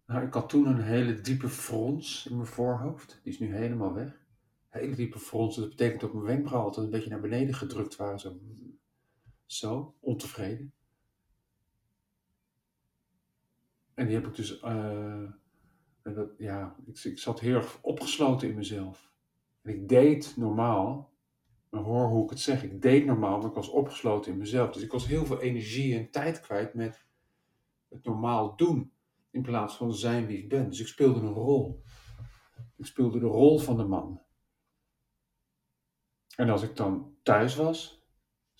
nou, 0.07 0.27
ik 0.27 0.35
had 0.35 0.49
toen 0.49 0.67
een 0.67 0.83
hele 0.83 1.21
diepe 1.21 1.49
frons 1.49 2.27
in 2.31 2.37
mijn 2.37 2.49
voorhoofd. 2.49 3.21
Die 3.23 3.33
is 3.33 3.39
nu 3.39 3.55
helemaal 3.55 3.95
weg. 3.95 4.27
Hele 4.69 4.95
diepe 4.95 5.19
frons. 5.19 5.57
Dat 5.57 5.69
betekent 5.69 6.01
dat 6.01 6.13
mijn 6.13 6.25
wenkbrauwen 6.25 6.69
altijd 6.69 6.87
een 6.87 6.93
beetje 6.93 7.11
naar 7.11 7.21
beneden 7.21 7.55
gedrukt 7.55 7.97
waren. 7.97 8.21
Zo, 8.21 8.39
zo 9.49 9.95
ontevreden. 10.01 10.73
En 13.95 14.07
die 14.07 14.15
heb 14.15 14.27
ik 14.27 14.35
dus, 14.35 14.61
eh, 14.61 15.31
dat, 16.03 16.31
ja, 16.39 16.77
ik, 16.87 17.05
ik 17.05 17.19
zat 17.19 17.41
heel 17.41 17.55
erg 17.55 17.79
opgesloten 17.83 18.49
in 18.49 18.55
mezelf. 18.55 19.13
En 19.63 19.75
ik 19.75 19.89
deed 19.89 20.37
normaal, 20.37 21.13
maar 21.69 21.83
hoor 21.83 22.09
hoe 22.09 22.25
ik 22.25 22.31
het 22.31 22.41
zeg, 22.41 22.63
ik 22.63 22.83
deed 22.83 23.05
normaal, 23.07 23.39
maar 23.39 23.49
ik 23.49 23.55
was 23.55 23.69
opgesloten 23.69 24.33
in 24.33 24.39
mezelf. 24.39 24.73
Dus 24.73 24.83
ik 24.83 24.93
was 24.93 25.07
heel 25.07 25.27
veel 25.27 25.41
energie 25.41 25.97
en 25.97 26.11
tijd 26.11 26.41
kwijt 26.41 26.75
met 26.75 27.07
het 27.89 28.05
normaal 28.05 28.57
doen, 28.57 28.93
in 29.31 29.43
plaats 29.43 29.77
van 29.77 29.95
zijn 29.95 30.27
wie 30.27 30.39
ik 30.39 30.49
ben. 30.49 30.69
Dus 30.69 30.81
ik 30.81 30.87
speelde 30.87 31.21
een 31.21 31.33
rol. 31.33 31.83
Ik 32.77 32.87
speelde 32.87 33.19
de 33.19 33.27
rol 33.27 33.59
van 33.59 33.77
de 33.77 33.85
man. 33.85 34.23
En 36.37 36.51
als 36.51 36.63
ik 36.63 36.77
dan 36.77 37.17
thuis 37.23 37.57
was, 37.57 37.98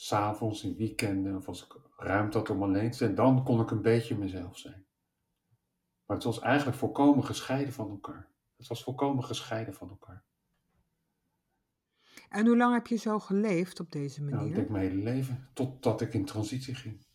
s'avonds, 0.01 0.65
in 0.65 0.77
weekenden, 0.77 1.37
of 1.37 1.49
als 1.49 1.65
ik 1.65 1.77
ruimte 1.97 2.39
had 2.39 2.51
om 2.51 2.63
alleen 2.63 2.91
te 2.91 2.97
zijn, 2.97 3.15
dan 3.15 3.45
kon 3.45 3.61
ik 3.61 3.71
een 3.71 3.83
beetje 3.83 4.19
mezelf 4.19 4.59
zijn. 4.59 4.87
Maar 6.07 6.17
het 6.17 6.27
was 6.27 6.41
eigenlijk 6.41 6.79
volkomen 6.79 7.25
gescheiden 7.25 7.73
van 7.73 7.91
elkaar. 7.91 8.29
Het 8.57 8.67
was 8.67 8.83
volkomen 8.83 9.25
gescheiden 9.25 9.75
van 9.75 9.89
elkaar. 9.89 10.25
En 12.29 12.47
hoe 12.47 12.57
lang 12.57 12.75
heb 12.75 12.87
je 12.87 12.97
zo 12.97 13.19
geleefd 13.19 13.81
op 13.81 13.93
deze 13.93 14.21
Nou, 14.21 14.33
ik 14.33 14.39
manier? 14.39 14.55
denk 14.55 14.69
mijn 14.69 14.91
hele 14.91 15.03
leven, 15.03 15.49
totdat 15.53 16.01
ik 16.01 16.15
in 16.15 16.25
transitie 16.25 16.75
ging. 16.75 17.07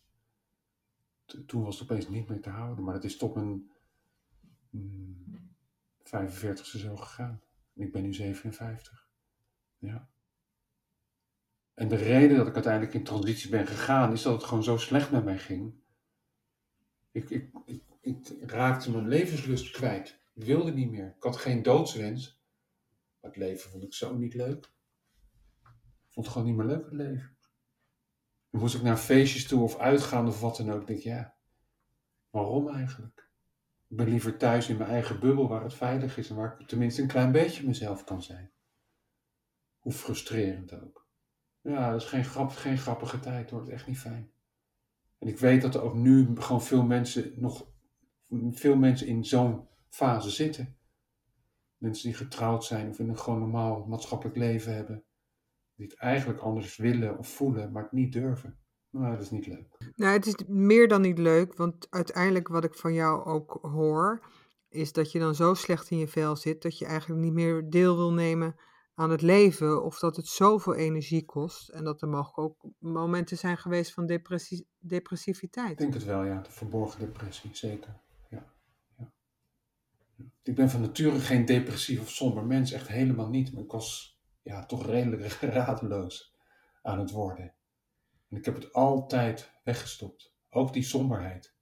Toen 1.46 1.62
was 1.62 1.78
het 1.78 1.90
opeens 1.90 2.08
niet 2.08 2.28
meer 2.28 2.40
te 2.40 2.50
houden, 2.50 2.84
maar 2.84 2.94
het 2.94 3.04
is 3.04 3.16
tot 3.16 3.34
mijn 3.34 3.70
mm, 4.70 5.56
45ste 5.98 6.78
zo 6.78 6.96
gegaan. 6.96 7.42
En 7.74 7.82
ik 7.82 7.92
ben 7.92 8.02
nu 8.02 8.12
57. 8.14 9.08
Ja. 9.78 10.08
En 11.74 11.88
de 11.88 11.96
reden 11.96 12.36
dat 12.36 12.46
ik 12.46 12.54
uiteindelijk 12.54 12.94
in 12.94 13.04
transitie 13.04 13.50
ben 13.50 13.66
gegaan, 13.66 14.12
is 14.12 14.22
dat 14.22 14.32
het 14.32 14.44
gewoon 14.44 14.62
zo 14.62 14.76
slecht 14.76 15.10
met 15.10 15.24
mij 15.24 15.38
ging. 15.38 15.74
Ik, 17.12 17.30
ik, 17.30 17.50
ik, 18.00 18.50
raakte 18.50 18.90
mijn 18.90 19.08
levenslust 19.08 19.70
kwijt. 19.70 20.22
Ik 20.34 20.44
wilde 20.44 20.72
niet 20.72 20.90
meer. 20.90 21.14
Ik 21.16 21.22
had 21.22 21.36
geen 21.36 21.62
doodswens. 21.62 22.42
Het 23.20 23.36
leven 23.36 23.70
vond 23.70 23.84
ik 23.84 23.94
zo 23.94 24.16
niet 24.16 24.34
leuk. 24.34 24.64
Ik 26.06 26.10
vond 26.10 26.26
het 26.26 26.34
gewoon 26.34 26.48
niet 26.48 26.56
meer 26.56 26.66
leuk, 26.66 26.84
het 26.84 26.94
leven. 26.94 27.36
Dan 28.50 28.60
moest 28.60 28.74
ik 28.74 28.82
naar 28.82 28.96
feestjes 28.96 29.46
toe 29.46 29.62
of 29.62 29.78
uitgaan 29.78 30.26
of 30.28 30.40
wat 30.40 30.56
dan 30.56 30.70
ook. 30.70 30.80
Ik 30.80 30.86
denk, 30.86 31.00
ja, 31.00 31.34
waarom 32.30 32.68
eigenlijk? 32.68 33.30
Ik 33.88 33.96
ben 33.96 34.08
liever 34.08 34.36
thuis 34.36 34.68
in 34.68 34.76
mijn 34.76 34.90
eigen 34.90 35.20
bubbel 35.20 35.48
waar 35.48 35.62
het 35.62 35.74
veilig 35.74 36.18
is 36.18 36.30
en 36.30 36.36
waar 36.36 36.60
ik 36.60 36.68
tenminste 36.68 37.02
een 37.02 37.08
klein 37.08 37.32
beetje 37.32 37.66
mezelf 37.66 38.04
kan 38.04 38.22
zijn. 38.22 38.52
Hoe 39.78 39.92
frustrerend 39.92 40.82
ook. 40.82 41.03
Ja, 41.64 41.90
dat 41.90 42.00
is 42.00 42.08
geen, 42.08 42.24
grap, 42.24 42.50
geen 42.50 42.78
grappige 42.78 43.20
tijd 43.20 43.50
hoor, 43.50 43.58
het 43.58 43.68
is 43.68 43.74
echt 43.74 43.86
niet 43.86 43.98
fijn. 43.98 44.30
En 45.18 45.28
ik 45.28 45.38
weet 45.38 45.62
dat 45.62 45.74
er 45.74 45.82
ook 45.82 45.94
nu 45.94 46.28
gewoon 46.34 46.62
veel 46.62 46.82
mensen 46.82 47.32
nog, 47.36 47.66
veel 48.50 48.76
mensen 48.76 49.06
in 49.06 49.24
zo'n 49.24 49.68
fase 49.88 50.30
zitten. 50.30 50.76
Mensen 51.76 52.08
die 52.08 52.16
getrouwd 52.16 52.64
zijn 52.64 52.88
of 52.88 52.98
in 52.98 53.08
een 53.08 53.18
gewoon 53.18 53.38
normaal 53.38 53.84
maatschappelijk 53.86 54.36
leven 54.36 54.74
hebben. 54.74 55.04
Die 55.76 55.86
het 55.86 55.96
eigenlijk 55.96 56.40
anders 56.40 56.76
willen 56.76 57.18
of 57.18 57.28
voelen, 57.28 57.72
maar 57.72 57.82
het 57.82 57.92
niet 57.92 58.12
durven. 58.12 58.58
Nou, 58.90 59.10
dat 59.10 59.20
is 59.20 59.30
niet 59.30 59.46
leuk. 59.46 59.92
Nou, 59.96 60.12
het 60.12 60.26
is 60.26 60.34
meer 60.46 60.88
dan 60.88 61.00
niet 61.00 61.18
leuk, 61.18 61.56
want 61.56 61.86
uiteindelijk 61.90 62.48
wat 62.48 62.64
ik 62.64 62.74
van 62.74 62.94
jou 62.94 63.24
ook 63.24 63.58
hoor, 63.62 64.24
is 64.68 64.92
dat 64.92 65.12
je 65.12 65.18
dan 65.18 65.34
zo 65.34 65.54
slecht 65.54 65.90
in 65.90 65.98
je 65.98 66.08
vel 66.08 66.36
zit 66.36 66.62
dat 66.62 66.78
je 66.78 66.86
eigenlijk 66.86 67.20
niet 67.20 67.32
meer 67.32 67.70
deel 67.70 67.96
wil 67.96 68.12
nemen 68.12 68.56
aan 68.94 69.10
het 69.10 69.22
leven 69.22 69.84
of 69.84 69.98
dat 69.98 70.16
het 70.16 70.26
zoveel 70.26 70.74
energie 70.74 71.24
kost 71.24 71.68
en 71.68 71.84
dat 71.84 72.02
er 72.02 72.08
mogelijk 72.08 72.38
ook 72.38 72.72
momenten 72.78 73.38
zijn 73.38 73.56
geweest 73.56 73.92
van 73.92 74.06
depressie, 74.06 74.58
Ik 74.58 74.88
depressiviteit. 74.88 75.78
denk 75.78 75.94
het 75.94 76.04
wel, 76.04 76.24
ja. 76.24 76.40
De 76.40 76.50
verborgen 76.50 77.00
depressie, 77.00 77.50
zeker. 77.54 78.00
Ja. 78.30 78.52
Ja. 78.98 79.12
Ik 80.42 80.54
ben 80.54 80.70
van 80.70 80.80
nature 80.80 81.20
geen 81.20 81.44
depressief 81.44 82.00
of 82.00 82.10
somber 82.10 82.44
mens, 82.44 82.72
echt 82.72 82.88
helemaal 82.88 83.28
niet. 83.28 83.52
Maar 83.52 83.62
ik 83.62 83.70
was 83.70 84.18
ja, 84.42 84.66
toch 84.66 84.86
redelijk 84.86 85.32
radeloos 85.58 86.34
aan 86.82 86.98
het 86.98 87.10
worden. 87.10 87.54
En 88.28 88.36
ik 88.36 88.44
heb 88.44 88.54
het 88.54 88.72
altijd 88.72 89.50
weggestopt. 89.64 90.34
Ook 90.50 90.72
die 90.72 90.82
somberheid 90.82 91.54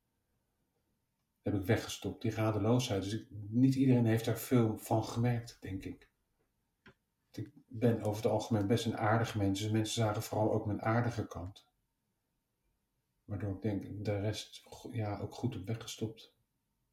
heb 1.43 1.55
ik 1.55 1.65
weggestopt, 1.65 2.23
die 2.23 2.35
radeloosheid. 2.35 3.03
Dus 3.03 3.13
ik, 3.13 3.27
niet 3.49 3.75
iedereen 3.75 4.07
heeft 4.07 4.25
daar 4.25 4.39
veel 4.39 4.79
van 4.79 5.05
gemerkt, 5.05 5.57
denk 5.61 5.85
ik. 5.85 6.11
Ik 7.33 7.51
ben 7.67 8.03
over 8.03 8.23
het 8.23 8.33
algemeen 8.33 8.67
best 8.67 8.87
een 8.87 8.99
aardig 8.99 9.35
mens. 9.35 9.61
Dus 9.61 9.71
mensen 9.71 9.95
zagen 9.95 10.23
vooral 10.23 10.53
ook 10.53 10.67
mijn 10.67 10.83
aardige 10.83 11.27
kant. 11.27 11.67
Waardoor 13.25 13.55
ik 13.55 13.63
denk, 13.63 14.05
de 14.05 14.21
rest 14.21 14.67
ja, 14.93 15.19
ook 15.19 15.35
goed 15.35 15.55
heb 15.55 15.67
weggestopt. 15.67 16.35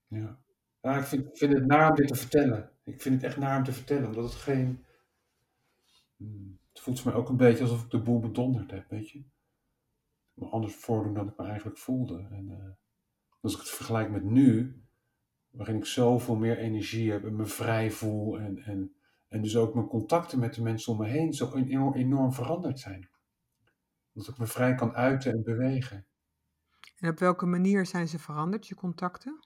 Ja. 0.07 0.39
Ja, 0.81 0.97
ik 0.97 1.03
vind, 1.03 1.37
vind 1.37 1.53
het 1.53 1.65
naar 1.65 1.89
om 1.89 1.95
dit 1.95 2.07
te 2.07 2.15
vertellen. 2.15 2.71
Ik 2.83 3.01
vind 3.01 3.15
het 3.15 3.23
echt 3.23 3.37
naar 3.37 3.57
om 3.57 3.63
te 3.63 3.73
vertellen, 3.73 4.07
omdat 4.07 4.23
het 4.23 4.41
geen... 4.41 4.85
Hmm, 6.15 6.59
Het 6.69 6.79
voelt 6.79 6.99
voor 6.99 7.11
mij 7.11 7.19
ook 7.19 7.29
een 7.29 7.37
beetje 7.37 7.63
alsof 7.63 7.83
ik 7.83 7.89
de 7.89 8.01
boel 8.01 8.19
bedonderd 8.19 8.71
heb, 8.71 8.89
weet 8.89 9.09
je. 9.09 9.23
Me 10.33 10.45
anders 10.45 10.75
voordoen 10.75 11.13
dan 11.13 11.27
ik 11.27 11.37
me 11.37 11.45
eigenlijk 11.45 11.77
voelde. 11.77 12.27
En 12.31 12.49
eh, 12.49 12.69
als 13.41 13.53
ik 13.53 13.59
het 13.59 13.69
vergelijk 13.69 14.09
met 14.09 14.23
nu, 14.23 14.81
waarin 15.49 15.75
ik 15.75 15.85
zoveel 15.85 16.35
meer 16.35 16.57
energie 16.57 17.11
heb 17.11 17.25
en 17.25 17.35
me 17.35 17.45
vrij 17.45 17.91
voel 17.91 18.39
en, 18.39 18.57
en, 18.59 18.93
en 19.29 19.41
dus 19.41 19.57
ook 19.57 19.73
mijn 19.73 19.87
contacten 19.87 20.39
met 20.39 20.53
de 20.53 20.61
mensen 20.61 20.93
om 20.93 20.99
me 20.99 21.07
heen 21.07 21.33
zo 21.33 21.53
enorm, 21.93 22.33
veranderd 22.33 22.79
zijn. 22.79 23.09
Dat 24.13 24.27
ik 24.27 24.37
me 24.37 24.45
vrij 24.45 24.75
kan 24.75 24.95
uiten 24.95 25.31
en 25.31 25.43
bewegen. 25.43 26.05
En 26.97 27.09
op 27.09 27.19
welke 27.19 27.45
manier 27.45 27.85
zijn 27.85 28.07
ze 28.07 28.19
veranderd, 28.19 28.67
je 28.67 28.75
contacten? 28.75 29.39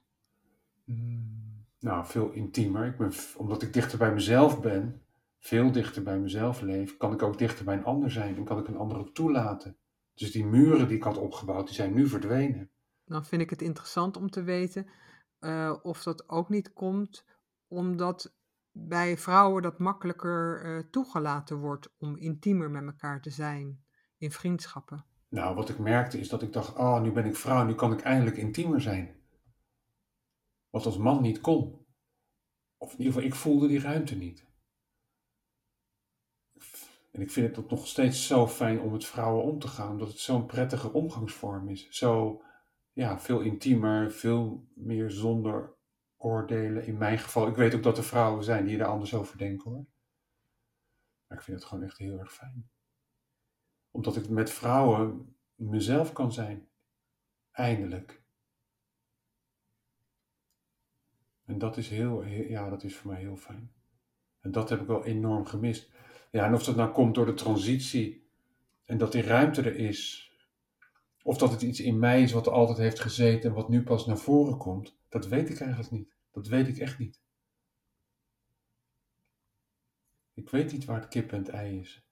Mm, 0.84 1.66
Nou, 1.80 2.06
veel 2.06 2.32
intiemer. 2.32 2.86
Ik 2.86 2.98
ben, 2.98 3.12
omdat 3.38 3.62
ik 3.62 3.74
dichter 3.74 3.98
bij 3.98 4.14
mezelf 4.14 4.62
ben, 4.62 5.02
veel 5.40 5.72
dichter 5.72 6.04
bij 6.04 6.20
mezelf 6.20 6.62
leef, 6.62 6.98
kan 6.98 7.14
ik 7.14 7.22
ook 7.22 7.38
dichter 7.38 7.66
bij 7.66 7.78
een 7.78 7.86
ander 7.86 8.12
zijn 8.12 8.36
en 8.36 8.44
kan 8.44 8.60
ik 8.60 8.68
een 8.68 8.78
ander 8.78 8.98
ook 8.98 9.14
toelaten. 9.14 9.78
Dus 10.14 10.32
die 10.32 10.46
muren 10.46 10.88
die 10.88 10.98
ik 10.98 11.04
had 11.04 11.18
opgebouwd, 11.18 11.66
die 11.66 11.76
zijn 11.76 11.94
nu 11.94 12.08
verdwenen. 12.08 12.70
Dan 13.06 13.26
vind 13.26 13.42
ik 13.42 13.50
het 13.50 13.62
interessant 13.62 14.18
om 14.18 14.30
te 14.30 14.44
weten 14.44 14.88
eh, 15.40 15.76
of 15.82 16.04
dat 16.04 16.30
ook 16.30 16.50
niet 16.50 16.74
komt 16.74 17.26
omdat 17.68 18.36
bij 18.74 19.18
vrouwen 19.18 19.62
dat 19.62 19.80
makkelijker 19.80 20.62
eh, 20.64 20.90
toegelaten 20.90 21.58
wordt 21.58 21.94
om 21.98 22.18
intiemer 22.18 22.72
met 22.72 22.84
elkaar 22.84 23.22
te 23.22 23.30
zijn 23.30 23.84
in 24.18 24.32
vriendschappen. 24.32 25.06
Nou, 25.30 25.56
wat 25.56 25.70
ik 25.70 25.80
merkte 25.80 26.20
is 26.20 26.30
dat 26.30 26.42
ik 26.42 26.54
dacht, 26.54 26.76
oh, 26.76 27.02
nu 27.02 27.12
ben 27.12 27.26
ik 27.26 27.36
vrouw, 27.36 27.66
nu 27.66 27.74
kan 27.76 27.92
ik 27.92 28.02
eindelijk 28.02 28.38
intiemer 28.38 28.82
zijn. 28.82 29.16
Wat 30.70 30.86
als 30.86 30.98
man 30.98 31.22
niet 31.22 31.42
kon. 31.42 31.86
Of 32.78 32.92
in 32.92 32.98
ieder 32.98 33.14
geval, 33.14 33.28
ik 33.28 33.36
voelde 33.36 33.68
die 33.68 33.80
ruimte 33.80 34.16
niet. 34.16 34.52
En 37.12 37.22
ik 37.22 37.32
vind 37.32 37.56
het 37.56 37.70
nog 37.70 37.88
steeds 37.88 38.28
zo 38.28 38.48
fijn 38.48 38.80
om 38.82 38.92
met 38.92 39.06
vrouwen 39.06 39.44
om 39.44 39.60
te 39.60 39.68
gaan, 39.68 39.92
omdat 39.92 40.08
het 40.08 40.20
zo'n 40.20 40.46
prettige 40.46 40.94
omgangsvorm 40.94 41.70
is. 41.70 41.90
Zo, 41.90 42.42
ja, 42.92 43.20
veel 43.20 43.40
intiemer, 43.40 44.12
veel 44.12 44.68
meer 44.76 45.12
zonder 45.12 45.76
oordelen. 46.24 46.86
In 46.86 46.98
mijn 46.98 47.18
geval, 47.20 47.48
ik 47.48 47.56
weet 47.56 47.76
ook 47.76 47.84
dat 47.84 47.98
er 47.98 48.04
vrouwen 48.04 48.44
zijn 48.44 48.66
die 48.66 48.80
er 48.80 48.86
anders 48.86 49.14
over 49.14 49.38
denken 49.38 49.72
hoor. 49.72 49.86
Maar 51.28 51.38
ik 51.38 51.44
vind 51.44 51.58
het 51.58 51.68
gewoon 51.68 51.84
echt 51.84 51.98
heel 51.98 52.20
erg 52.20 52.34
fijn. 52.34 52.70
Omdat 53.92 54.16
ik 54.16 54.30
met 54.30 54.52
vrouwen 54.52 55.36
mezelf 55.56 56.14
kan 56.14 56.32
zijn. 56.34 56.68
Eindelijk. 57.52 58.22
En 61.46 61.58
dat 61.58 61.78
is 61.78 61.90
heel, 61.90 62.22
heel- 62.22 62.50
ja, 62.50 62.70
dat 62.70 62.84
is 62.84 62.96
voor 62.96 63.12
mij 63.12 63.20
heel 63.20 63.38
fijn. 63.38 63.72
En 64.40 64.52
dat 64.52 64.70
heb 64.70 64.82
ik 64.82 64.88
wel 64.88 65.06
enorm 65.06 65.46
gemist. 65.46 65.92
Ja, 66.32 66.46
en 66.46 66.54
of 66.54 66.64
dat 66.64 66.76
nou 66.76 66.92
komt 66.92 67.16
door 67.16 67.26
de 67.26 67.34
transitie 67.34 68.28
en 68.86 68.98
dat 68.98 69.12
die 69.12 69.22
ruimte 69.22 69.62
er 69.62 69.76
is, 69.76 70.32
of 71.24 71.38
dat 71.38 71.52
het 71.52 71.62
iets 71.62 71.80
in 71.80 72.00
mij 72.00 72.22
is 72.22 72.32
wat 72.32 72.48
altijd 72.48 72.78
heeft 72.78 73.00
gezeten 73.00 73.50
en 73.50 73.56
wat 73.56 73.70
nu 73.70 73.84
pas 73.84 74.06
naar 74.06 74.18
voren 74.18 74.58
komt, 74.58 74.98
dat 75.10 75.28
weet 75.28 75.50
ik 75.50 75.60
eigenlijk 75.60 75.92
niet. 75.92 76.16
Dat 76.32 76.48
weet 76.48 76.68
ik 76.68 76.78
echt 76.78 77.00
niet. 77.00 77.22
Ik 80.34 80.50
weet 80.50 80.72
niet 80.72 80.86
waar 80.86 81.00
het 81.00 81.10
kip 81.10 81.32
en 81.32 81.38
het 81.38 81.50
ei 81.50 81.80
is. 81.80 82.08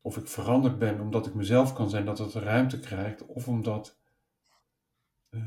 Of 0.00 0.16
ik 0.16 0.26
veranderd 0.26 0.78
ben 0.78 1.00
omdat 1.00 1.26
ik 1.26 1.34
mezelf 1.34 1.72
kan 1.72 1.90
zijn, 1.90 2.04
dat 2.04 2.18
het 2.18 2.34
ruimte 2.34 2.80
krijgt, 2.80 3.26
of 3.26 3.48
omdat, 3.48 3.98
eh, 5.30 5.40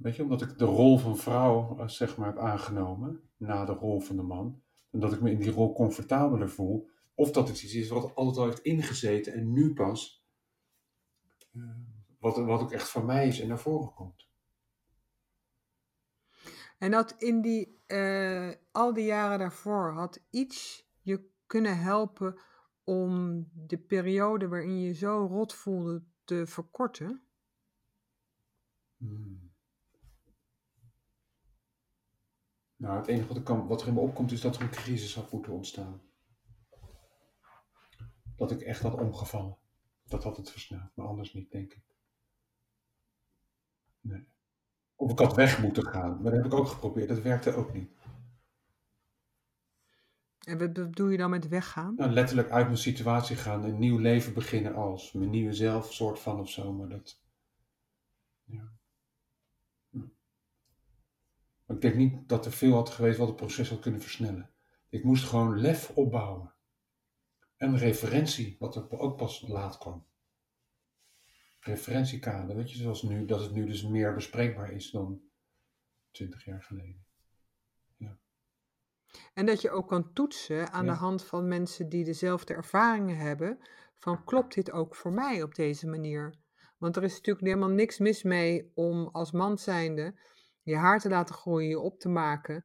weet 0.00 0.16
je, 0.16 0.22
omdat 0.22 0.42
ik 0.42 0.58
de 0.58 0.64
rol 0.64 0.98
van 0.98 1.16
vrouw, 1.16 1.78
eh, 1.78 1.88
zeg 1.88 2.16
maar, 2.16 2.26
heb 2.26 2.38
aangenomen, 2.38 3.20
na 3.36 3.64
de 3.64 3.72
rol 3.72 4.00
van 4.00 4.16
de 4.16 4.22
man. 4.22 4.62
En 4.90 5.00
dat 5.00 5.12
ik 5.12 5.20
me 5.20 5.30
in 5.30 5.38
die 5.38 5.50
rol 5.50 5.72
comfortabeler 5.72 6.50
voel. 6.50 6.88
Of 7.14 7.30
dat 7.30 7.48
het 7.48 7.62
iets 7.62 7.74
is 7.74 7.88
wat 7.88 8.14
altijd 8.14 8.38
al 8.38 8.44
heeft 8.44 8.62
ingezeten 8.62 9.32
en 9.32 9.52
nu 9.52 9.72
pas, 9.72 10.25
wat, 12.18 12.36
wat 12.36 12.60
ook 12.60 12.72
echt 12.72 12.88
van 12.88 13.06
mij 13.06 13.26
is 13.26 13.40
en 13.40 13.48
naar 13.48 13.58
voren 13.58 13.94
komt. 13.94 14.28
En 16.78 16.90
dat 16.90 17.14
in 17.18 17.40
die, 17.40 17.82
eh, 17.86 18.50
al 18.72 18.92
die 18.94 19.04
jaren 19.04 19.38
daarvoor 19.38 19.92
had 19.92 20.20
iets 20.30 20.88
je 21.00 21.30
kunnen 21.46 21.78
helpen 21.78 22.40
om 22.84 23.44
de 23.52 23.78
periode 23.78 24.48
waarin 24.48 24.80
je 24.80 24.94
zo 24.94 25.26
rot 25.26 25.54
voelde 25.54 26.04
te 26.24 26.46
verkorten. 26.46 27.22
Hmm. 28.96 29.54
Nou, 32.76 32.96
het 32.98 33.06
enige 33.06 33.28
wat, 33.28 33.36
ik 33.36 33.44
kan, 33.44 33.66
wat 33.66 33.82
er 33.82 33.88
in 33.88 33.94
me 33.94 34.00
opkomt 34.00 34.32
is 34.32 34.40
dat 34.40 34.56
er 34.56 34.62
een 34.62 34.70
crisis 34.70 35.14
had 35.14 35.32
moeten 35.32 35.52
ontstaan. 35.52 36.00
Dat 38.36 38.50
ik 38.50 38.60
echt 38.60 38.82
had 38.82 38.94
omgevallen. 38.94 39.56
Dat 40.08 40.22
had 40.22 40.36
het 40.36 40.50
versneld, 40.50 40.90
maar 40.94 41.06
anders 41.06 41.32
niet, 41.32 41.50
denk 41.50 41.72
ik. 41.72 41.84
Nee. 44.00 44.26
Of 44.94 45.10
ik 45.10 45.18
had 45.18 45.34
weg 45.34 45.62
moeten 45.62 45.86
gaan, 45.86 46.22
maar 46.22 46.32
dat 46.32 46.42
heb 46.42 46.44
ik 46.44 46.58
ook 46.58 46.68
geprobeerd. 46.68 47.08
Dat 47.08 47.22
werkte 47.22 47.54
ook 47.54 47.72
niet. 47.72 47.90
En 50.46 50.58
wat 50.58 50.72
bedoel 50.72 51.08
je 51.08 51.16
dan 51.16 51.30
met 51.30 51.48
weggaan? 51.48 51.94
Nou, 51.94 52.10
letterlijk 52.10 52.50
uit 52.50 52.66
mijn 52.66 52.78
situatie 52.78 53.36
gaan, 53.36 53.64
een 53.64 53.78
nieuw 53.78 53.98
leven 53.98 54.34
beginnen 54.34 54.74
als 54.74 55.12
mijn 55.12 55.30
nieuwe 55.30 55.52
zelf, 55.52 55.92
soort 55.92 56.18
van 56.18 56.40
of 56.40 56.50
zo, 56.50 56.72
maar 56.72 56.88
dat. 56.88 57.20
Ja. 58.44 58.72
Hm. 59.90 59.98
Maar 61.66 61.76
ik 61.76 61.82
denk 61.82 61.94
niet 61.94 62.28
dat 62.28 62.46
er 62.46 62.52
veel 62.52 62.74
had 62.74 62.90
geweest 62.90 63.18
wat 63.18 63.28
het 63.28 63.36
proces 63.36 63.68
had 63.68 63.80
kunnen 63.80 64.00
versnellen. 64.00 64.50
Ik 64.88 65.04
moest 65.04 65.24
gewoon 65.24 65.58
lef 65.58 65.90
opbouwen. 65.90 66.54
En 67.56 67.76
referentie, 67.76 68.56
wat 68.58 68.76
er 68.76 68.98
ook 68.98 69.16
pas 69.16 69.44
laat 69.46 69.78
kwam. 69.78 70.06
Referentiekader, 71.60 72.56
weet 72.56 72.70
je, 72.70 72.76
zoals 72.76 73.02
nu, 73.02 73.24
dat 73.24 73.40
het 73.40 73.52
nu 73.52 73.66
dus 73.66 73.82
meer 73.82 74.14
bespreekbaar 74.14 74.72
is 74.72 74.90
dan 74.90 75.20
twintig 76.10 76.44
jaar 76.44 76.62
geleden. 76.62 77.06
Ja. 77.96 78.18
En 79.34 79.46
dat 79.46 79.60
je 79.60 79.70
ook 79.70 79.88
kan 79.88 80.12
toetsen 80.12 80.70
aan 80.70 80.86
de 80.86 80.92
hand 80.92 81.24
van 81.24 81.48
mensen 81.48 81.88
die 81.88 82.04
dezelfde 82.04 82.54
ervaringen 82.54 83.16
hebben, 83.16 83.58
van 83.94 84.24
klopt 84.24 84.54
dit 84.54 84.70
ook 84.70 84.94
voor 84.94 85.12
mij 85.12 85.42
op 85.42 85.54
deze 85.54 85.86
manier? 85.86 86.34
Want 86.78 86.96
er 86.96 87.02
is 87.02 87.14
natuurlijk 87.14 87.46
helemaal 87.46 87.68
niks 87.68 87.98
mis 87.98 88.22
mee 88.22 88.70
om 88.74 89.08
als 89.12 89.32
man 89.32 89.58
zijnde 89.58 90.14
je 90.62 90.76
haar 90.76 91.00
te 91.00 91.08
laten 91.08 91.34
groeien, 91.34 91.68
je 91.68 91.78
op 91.78 91.98
te 92.00 92.08
maken 92.08 92.64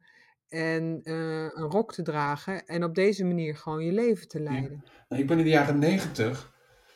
en 0.51 0.99
eh, 1.03 1.43
een 1.43 1.69
rok 1.69 1.93
te 1.93 2.01
dragen 2.01 2.65
en 2.65 2.83
op 2.83 2.95
deze 2.95 3.25
manier 3.25 3.55
gewoon 3.55 3.85
je 3.85 3.91
leven 3.91 4.27
te 4.27 4.39
leiden. 4.39 4.83
Nou, 5.09 5.21
ik 5.21 5.27
ben 5.27 5.37
in 5.37 5.43
de 5.43 5.49
jaren 5.49 5.79
negentig, 5.79 6.53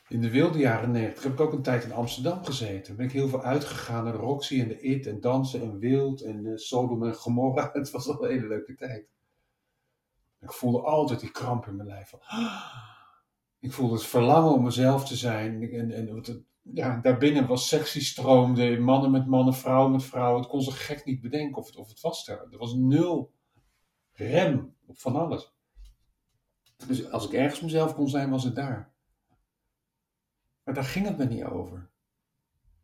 in 0.07 0.21
de 0.21 0.29
wilde 0.29 0.57
jaren 0.57 0.91
negentig, 0.91 1.23
heb 1.23 1.31
ik 1.31 1.39
ook 1.39 1.53
een 1.53 1.61
tijd 1.61 1.83
in 1.83 1.93
Amsterdam 1.93 2.45
gezeten. 2.45 2.95
Ben 2.95 3.05
ik 3.05 3.11
heel 3.11 3.27
veel 3.27 3.43
uitgegaan 3.43 4.03
naar 4.03 4.13
Roxy 4.13 4.61
en 4.61 4.67
de 4.67 4.79
It 4.79 5.07
en 5.07 5.21
dansen 5.21 5.61
en 5.61 5.79
wild 5.79 6.21
en 6.21 6.45
uh, 6.45 6.57
Sodom 6.57 7.03
en 7.03 7.13
Gomorra. 7.13 7.69
Het 7.73 7.91
was 7.91 8.05
wel 8.05 8.23
een 8.23 8.31
hele 8.31 8.47
leuke 8.47 8.75
tijd. 8.75 9.07
Ik 10.39 10.51
voelde 10.51 10.81
altijd 10.81 11.19
die 11.19 11.31
kramp 11.31 11.67
in 11.67 11.75
mijn 11.75 11.87
lijf. 11.87 12.09
Van, 12.09 12.19
ik 13.67 13.73
voelde 13.73 13.93
het 13.93 14.05
verlangen 14.05 14.51
om 14.51 14.63
mezelf 14.63 15.07
te 15.07 15.15
zijn. 15.15 15.71
En, 15.71 15.91
en 15.91 16.13
wat 16.15 16.27
het, 16.27 16.41
ja, 16.61 16.99
daarbinnen 17.01 17.47
was 17.47 17.67
sexy 17.67 18.01
stroomde, 18.01 18.79
mannen 18.79 19.11
met 19.11 19.27
mannen, 19.27 19.53
vrouwen 19.53 19.91
met 19.91 20.03
vrouwen. 20.03 20.41
Het 20.41 20.49
kon 20.49 20.61
ze 20.61 20.71
gek 20.71 21.05
niet 21.05 21.21
bedenken 21.21 21.57
of 21.57 21.67
het, 21.67 21.75
of 21.75 21.89
het 21.89 22.01
was 22.01 22.27
er. 22.27 22.47
Er 22.51 22.57
was 22.57 22.73
nul 22.73 23.33
rem 24.15 24.75
op 24.85 24.99
van 24.99 25.15
alles. 25.15 25.53
Dus 26.87 27.11
als 27.11 27.25
ik 27.25 27.33
ergens 27.33 27.61
mezelf 27.61 27.95
kon 27.95 28.09
zijn, 28.09 28.29
was 28.29 28.43
het 28.43 28.55
daar. 28.55 28.93
Maar 30.63 30.73
daar 30.73 30.83
ging 30.83 31.05
het 31.07 31.17
me 31.17 31.25
niet 31.25 31.43
over. 31.43 31.89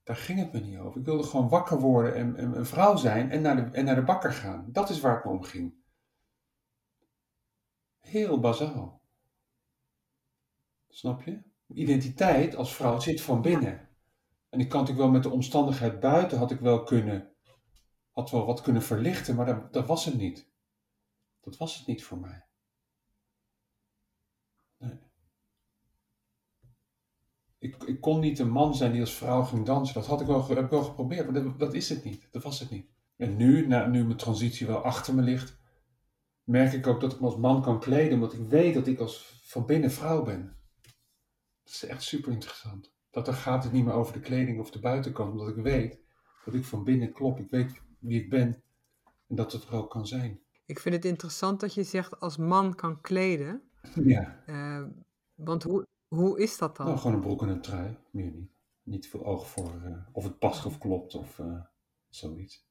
Daar 0.03 0.15
ging 0.15 0.39
het 0.39 0.51
me 0.51 0.59
niet 0.59 0.77
over. 0.77 0.99
Ik 0.99 1.05
wilde 1.05 1.23
gewoon 1.23 1.49
wakker 1.49 1.79
worden 1.79 2.15
en, 2.15 2.35
en 2.35 2.57
een 2.57 2.65
vrouw 2.65 2.95
zijn 2.95 3.31
en 3.31 3.41
naar, 3.41 3.55
de, 3.55 3.77
en 3.77 3.85
naar 3.85 3.95
de 3.95 4.03
bakker 4.03 4.33
gaan. 4.33 4.69
Dat 4.71 4.89
is 4.89 4.99
waar 4.99 5.15
het 5.15 5.25
me 5.25 5.31
om 5.31 5.43
ging. 5.43 5.73
Heel 7.99 8.39
bazaal. 8.39 9.01
Snap 10.89 11.21
je? 11.21 11.41
Identiteit 11.67 12.55
als 12.55 12.75
vrouw 12.75 12.99
zit 12.99 13.21
van 13.21 13.41
binnen. 13.41 13.89
En 14.49 14.59
ik 14.59 14.69
kan 14.69 14.79
natuurlijk 14.79 15.07
wel 15.07 15.15
met 15.15 15.23
de 15.23 15.29
omstandigheid 15.29 15.99
buiten, 15.99 16.37
had 16.37 16.51
ik 16.51 16.59
wel 16.59 16.83
kunnen, 16.83 17.31
had 18.11 18.31
wel 18.31 18.45
wat 18.45 18.61
kunnen 18.61 18.81
verlichten, 18.81 19.35
maar 19.35 19.71
dat 19.71 19.85
was 19.85 20.05
het 20.05 20.17
niet. 20.17 20.50
Dat 21.41 21.57
was 21.57 21.77
het 21.77 21.87
niet 21.87 22.03
voor 22.03 22.19
mij. 22.19 22.45
Nee. 24.77 24.99
Ik, 27.57 27.83
ik 27.83 28.01
kon 28.01 28.19
niet 28.19 28.39
een 28.39 28.49
man 28.49 28.75
zijn 28.75 28.91
die 28.91 29.01
als 29.01 29.13
vrouw 29.13 29.43
ging 29.43 29.65
dansen. 29.65 29.93
Dat 29.93 30.05
had 30.05 30.21
ik 30.21 30.27
wel, 30.27 30.47
heb 30.47 30.57
ik 30.57 30.69
wel 30.69 30.83
geprobeerd, 30.83 31.31
maar 31.31 31.43
dat, 31.43 31.59
dat 31.59 31.73
is 31.73 31.89
het 31.89 32.03
niet. 32.03 32.27
Dat 32.31 32.43
was 32.43 32.59
het 32.59 32.69
niet. 32.69 32.89
En 33.15 33.35
nu, 33.37 33.67
na, 33.67 33.85
nu 33.85 34.05
mijn 34.05 34.17
transitie 34.17 34.67
wel 34.67 34.83
achter 34.83 35.15
me 35.15 35.21
ligt, 35.21 35.59
merk 36.43 36.73
ik 36.73 36.87
ook 36.87 37.01
dat 37.01 37.13
ik 37.13 37.19
me 37.19 37.25
als 37.25 37.37
man 37.37 37.61
kan 37.61 37.79
kleden, 37.79 38.13
omdat 38.13 38.33
ik 38.33 38.39
weet 38.39 38.73
dat 38.73 38.87
ik 38.87 38.99
als 38.99 39.41
van 39.43 39.65
binnen 39.65 39.91
vrouw 39.91 40.23
ben. 40.23 40.57
Dat 41.63 41.73
is 41.73 41.85
echt 41.85 42.03
super 42.03 42.31
interessant. 42.31 42.93
Dat 43.09 43.27
er 43.27 43.33
gaat 43.33 43.63
het 43.63 43.71
niet 43.71 43.85
meer 43.85 43.93
over 43.93 44.13
de 44.13 44.19
kleding 44.19 44.59
of 44.59 44.71
de 44.71 44.79
buitenkant, 44.79 45.31
omdat 45.31 45.47
ik 45.47 45.63
weet 45.63 45.99
dat 46.45 46.53
ik 46.53 46.65
van 46.65 46.83
binnen 46.83 47.13
klop. 47.13 47.39
Ik 47.39 47.49
weet 47.49 47.81
wie 47.99 48.21
ik 48.23 48.29
ben 48.29 48.63
en 49.27 49.35
dat 49.35 49.51
het 49.51 49.63
er 49.63 49.73
ook 49.73 49.89
kan 49.89 50.07
zijn. 50.07 50.41
Ik 50.71 50.79
vind 50.79 50.95
het 50.95 51.05
interessant 51.05 51.59
dat 51.59 51.73
je 51.73 51.83
zegt 51.83 52.19
als 52.19 52.37
man 52.37 52.75
kan 52.75 53.01
kleden. 53.01 53.61
Ja. 54.03 54.43
Uh, 54.47 54.83
want 55.35 55.63
hoe, 55.63 55.87
hoe 56.07 56.39
is 56.39 56.57
dat 56.57 56.77
dan? 56.77 56.85
Nou, 56.85 56.97
gewoon 56.97 57.15
een 57.15 57.21
broek 57.21 57.41
en 57.41 57.47
een 57.47 57.61
trui, 57.61 57.97
meer 58.11 58.31
niet. 58.31 58.51
Niet 58.83 59.07
veel 59.07 59.25
oog 59.25 59.47
voor 59.47 59.81
uh, 59.85 59.97
of 60.11 60.23
het 60.23 60.39
past 60.39 60.65
of 60.65 60.77
klopt 60.77 61.15
of 61.15 61.37
uh, 61.39 61.61
zoiets. 62.09 62.67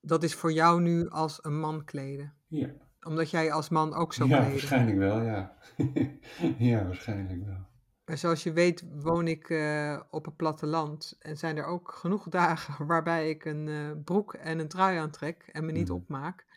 Dat 0.00 0.22
is 0.22 0.34
voor 0.34 0.52
jou 0.52 0.80
nu 0.80 1.08
als 1.08 1.44
een 1.44 1.58
man 1.58 1.84
kleden? 1.84 2.34
Ja. 2.46 2.70
Omdat 3.02 3.30
jij 3.30 3.52
als 3.52 3.68
man 3.68 3.94
ook 3.94 4.12
zo 4.12 4.26
ja, 4.26 4.28
kleden? 4.28 4.46
Ja, 4.46 4.52
waarschijnlijk 4.52 4.98
wel, 4.98 5.20
ja. 5.20 5.56
ja, 6.70 6.86
waarschijnlijk 6.86 7.44
wel. 7.44 7.66
En 8.04 8.18
zoals 8.18 8.42
je 8.42 8.52
weet 8.52 8.84
woon 8.92 9.28
ik 9.28 9.48
uh, 9.48 10.00
op 10.10 10.24
het 10.24 10.36
platteland 10.36 11.16
en 11.18 11.36
zijn 11.36 11.56
er 11.56 11.64
ook 11.64 11.92
genoeg 11.92 12.28
dagen 12.28 12.86
waarbij 12.92 13.30
ik 13.30 13.44
een 13.44 14.00
broek 14.04 14.34
en 14.34 14.58
een 14.58 14.68
trui 14.68 14.98
aantrek 14.98 15.48
en 15.52 15.64
me 15.64 15.72
niet 15.72 15.88
mm. 15.88 15.94
opmaak 15.94 16.50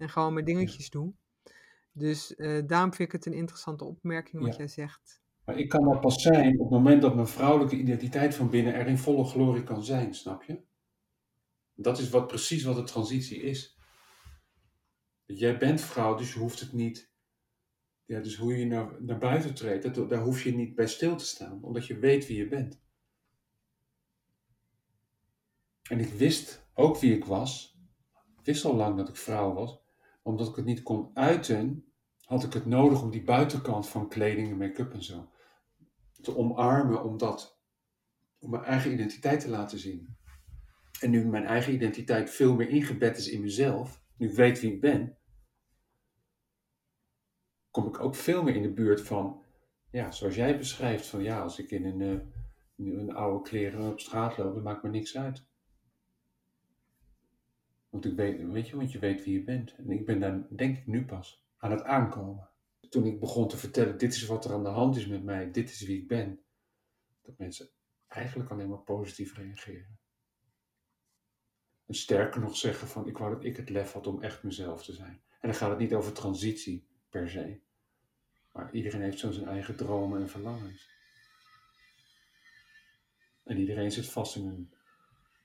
en 0.00 0.08
gewoon 0.08 0.32
mijn 0.32 0.44
dingetjes 0.44 0.84
ja. 0.84 0.90
doe. 0.90 1.12
Dus 1.92 2.34
uh, 2.36 2.62
daarom 2.66 2.94
vind 2.94 3.08
ik 3.08 3.12
het 3.12 3.26
een 3.26 3.38
interessante 3.38 3.84
opmerking 3.84 4.42
wat 4.42 4.52
ja. 4.52 4.58
jij 4.58 4.68
zegt. 4.68 5.22
Maar 5.44 5.58
ik 5.58 5.68
kan 5.68 5.84
dat 5.84 6.00
pas 6.00 6.22
zijn 6.22 6.52
op 6.52 6.60
het 6.60 6.70
moment 6.70 7.02
dat 7.02 7.14
mijn 7.14 7.26
vrouwelijke 7.26 7.76
identiteit 7.76 8.34
van 8.34 8.50
binnen 8.50 8.74
er 8.74 8.86
in 8.86 8.98
volle 8.98 9.24
glorie 9.24 9.64
kan 9.64 9.84
zijn, 9.84 10.14
snap 10.14 10.42
je? 10.42 10.60
Dat 11.74 11.98
is 11.98 12.10
wat, 12.10 12.26
precies 12.26 12.62
wat 12.62 12.76
de 12.76 12.82
transitie 12.82 13.42
is. 13.42 13.78
Jij 15.24 15.58
bent 15.58 15.80
vrouw, 15.80 16.14
dus 16.14 16.32
je 16.32 16.38
hoeft 16.38 16.60
het 16.60 16.72
niet 16.72 17.10
ja, 18.10 18.20
dus 18.20 18.36
hoe 18.36 18.56
je 18.56 18.66
naar, 18.66 19.02
naar 19.02 19.18
buiten 19.18 19.54
treedt, 19.54 19.94
dat, 19.94 20.10
daar 20.10 20.22
hoef 20.22 20.42
je 20.42 20.54
niet 20.54 20.74
bij 20.74 20.86
stil 20.86 21.16
te 21.16 21.24
staan, 21.24 21.62
omdat 21.62 21.86
je 21.86 21.98
weet 21.98 22.26
wie 22.26 22.36
je 22.36 22.48
bent. 22.48 22.80
En 25.82 26.00
ik 26.00 26.08
wist 26.08 26.66
ook 26.74 26.98
wie 26.98 27.14
ik 27.16 27.24
was. 27.24 27.78
Ik 28.38 28.44
wist 28.44 28.64
al 28.64 28.74
lang 28.74 28.96
dat 28.96 29.08
ik 29.08 29.16
vrouw 29.16 29.52
was. 29.52 29.79
Omdat 30.22 30.48
ik 30.48 30.56
het 30.56 30.64
niet 30.64 30.82
kon 30.82 31.10
uiten, 31.14 31.92
had 32.24 32.44
ik 32.44 32.52
het 32.52 32.66
nodig 32.66 33.02
om 33.02 33.10
die 33.10 33.24
buitenkant 33.24 33.88
van 33.88 34.08
kleding 34.08 34.50
en 34.50 34.56
make-up 34.56 34.92
en 34.92 35.02
zo 35.02 35.28
te 36.22 36.36
omarmen, 36.36 37.04
om 37.04 37.18
dat, 37.18 37.60
om 38.38 38.50
mijn 38.50 38.64
eigen 38.64 38.92
identiteit 38.92 39.40
te 39.40 39.48
laten 39.48 39.78
zien. 39.78 40.16
En 41.00 41.10
nu 41.10 41.24
mijn 41.24 41.44
eigen 41.44 41.72
identiteit 41.72 42.30
veel 42.30 42.54
meer 42.54 42.68
ingebed 42.68 43.16
is 43.16 43.28
in 43.28 43.40
mezelf, 43.40 44.02
nu 44.16 44.28
ik 44.28 44.34
weet 44.34 44.60
wie 44.60 44.72
ik 44.72 44.80
ben, 44.80 45.18
kom 47.70 47.86
ik 47.86 48.00
ook 48.00 48.14
veel 48.14 48.42
meer 48.42 48.54
in 48.54 48.62
de 48.62 48.72
buurt 48.72 49.00
van, 49.00 49.42
ja, 49.90 50.10
zoals 50.10 50.34
jij 50.34 50.58
beschrijft, 50.58 51.06
van 51.06 51.22
ja, 51.22 51.42
als 51.42 51.58
ik 51.58 51.70
in 51.70 51.84
een, 51.84 52.32
in 52.76 52.98
een 52.98 53.14
oude 53.14 53.48
kleren 53.48 53.90
op 53.90 54.00
straat 54.00 54.38
loop, 54.38 54.54
dan 54.54 54.62
maakt 54.62 54.82
me 54.82 54.88
niks 54.88 55.16
uit. 55.16 55.48
Want 57.90 58.04
ik 58.04 58.14
weet, 58.14 58.50
weet 58.50 58.68
je, 58.68 58.76
want 58.76 58.92
je 58.92 58.98
weet 58.98 59.24
wie 59.24 59.34
je 59.34 59.44
bent. 59.44 59.74
En 59.74 59.90
ik 59.90 60.06
ben 60.06 60.20
daar, 60.20 60.46
denk 60.56 60.76
ik, 60.76 60.86
nu 60.86 61.04
pas 61.04 61.44
aan 61.56 61.70
het 61.70 61.82
aankomen. 61.82 62.48
Toen 62.88 63.06
ik 63.06 63.20
begon 63.20 63.48
te 63.48 63.56
vertellen, 63.56 63.98
dit 63.98 64.14
is 64.14 64.26
wat 64.26 64.44
er 64.44 64.52
aan 64.52 64.62
de 64.62 64.68
hand 64.68 64.96
is 64.96 65.06
met 65.06 65.24
mij, 65.24 65.50
dit 65.50 65.70
is 65.70 65.82
wie 65.82 66.00
ik 66.00 66.08
ben, 66.08 66.40
dat 67.22 67.38
mensen 67.38 67.70
eigenlijk 68.06 68.50
alleen 68.50 68.68
maar 68.68 68.78
positief 68.78 69.36
reageren. 69.36 69.98
En 71.86 71.94
sterker 71.94 72.40
nog 72.40 72.56
zeggen 72.56 72.88
van, 72.88 73.08
ik 73.08 73.18
wou 73.18 73.34
dat 73.34 73.44
ik 73.44 73.56
het 73.56 73.70
lef 73.70 73.92
had 73.92 74.06
om 74.06 74.22
echt 74.22 74.42
mezelf 74.42 74.84
te 74.84 74.92
zijn. 74.92 75.22
En 75.40 75.48
dan 75.48 75.54
gaat 75.54 75.70
het 75.70 75.78
niet 75.78 75.94
over 75.94 76.12
transitie 76.12 76.86
per 77.08 77.30
se. 77.30 77.60
Maar 78.52 78.74
iedereen 78.74 79.00
heeft 79.00 79.18
zo 79.18 79.30
zijn 79.30 79.48
eigen 79.48 79.76
dromen 79.76 80.20
en 80.20 80.28
verlangens. 80.28 80.90
En 83.44 83.58
iedereen 83.58 83.92
zit 83.92 84.06
vast 84.06 84.36
in 84.36 84.46
een 84.46 84.74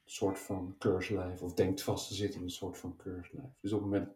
soort 0.06 0.40
van 0.40 0.76
keurslijf, 0.78 1.42
of 1.42 1.54
denkt 1.54 1.82
vast 1.82 2.08
te 2.08 2.14
zitten 2.14 2.40
in 2.40 2.46
een 2.46 2.52
soort 2.52 2.78
van 2.78 2.96
keurslijf. 2.96 3.60
Dus 3.62 3.72
op 3.72 3.82
het 3.82 3.90
moment 3.90 4.16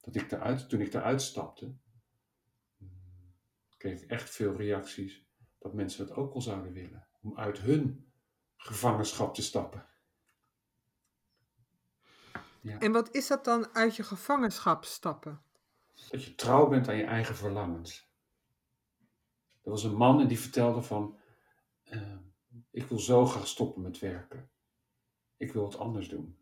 dat 0.00 0.14
ik 0.14 0.32
eruit, 0.32 0.68
toen 0.68 0.80
ik 0.80 0.94
eruit 0.94 1.22
stapte, 1.22 1.74
kreeg 3.76 4.02
ik 4.02 4.10
echt 4.10 4.30
veel 4.30 4.56
reacties 4.56 5.24
dat 5.58 5.74
mensen 5.74 6.06
dat 6.06 6.16
ook 6.16 6.34
al 6.34 6.40
zouden 6.40 6.72
willen. 6.72 7.06
Om 7.22 7.38
uit 7.38 7.58
hun 7.58 8.10
gevangenschap 8.56 9.34
te 9.34 9.42
stappen. 9.42 9.86
Ja. 12.60 12.78
En 12.78 12.92
wat 12.92 13.14
is 13.14 13.26
dat 13.26 13.44
dan 13.44 13.74
uit 13.74 13.96
je 13.96 14.02
gevangenschap 14.02 14.84
stappen? 14.84 15.42
Dat 16.10 16.24
je 16.24 16.34
trouw 16.34 16.68
bent 16.68 16.88
aan 16.88 16.96
je 16.96 17.04
eigen 17.04 17.36
verlangens. 17.36 18.08
Er 19.62 19.70
was 19.70 19.84
een 19.84 19.96
man 19.96 20.20
en 20.20 20.28
die 20.28 20.40
vertelde 20.40 20.82
van, 20.82 21.18
uh, 21.84 22.16
ik 22.70 22.84
wil 22.84 22.98
zo 22.98 23.26
graag 23.26 23.46
stoppen 23.46 23.82
met 23.82 23.98
werken. 23.98 24.50
Ik 25.36 25.52
wil 25.52 25.64
het 25.64 25.78
anders 25.78 26.08
doen. 26.08 26.36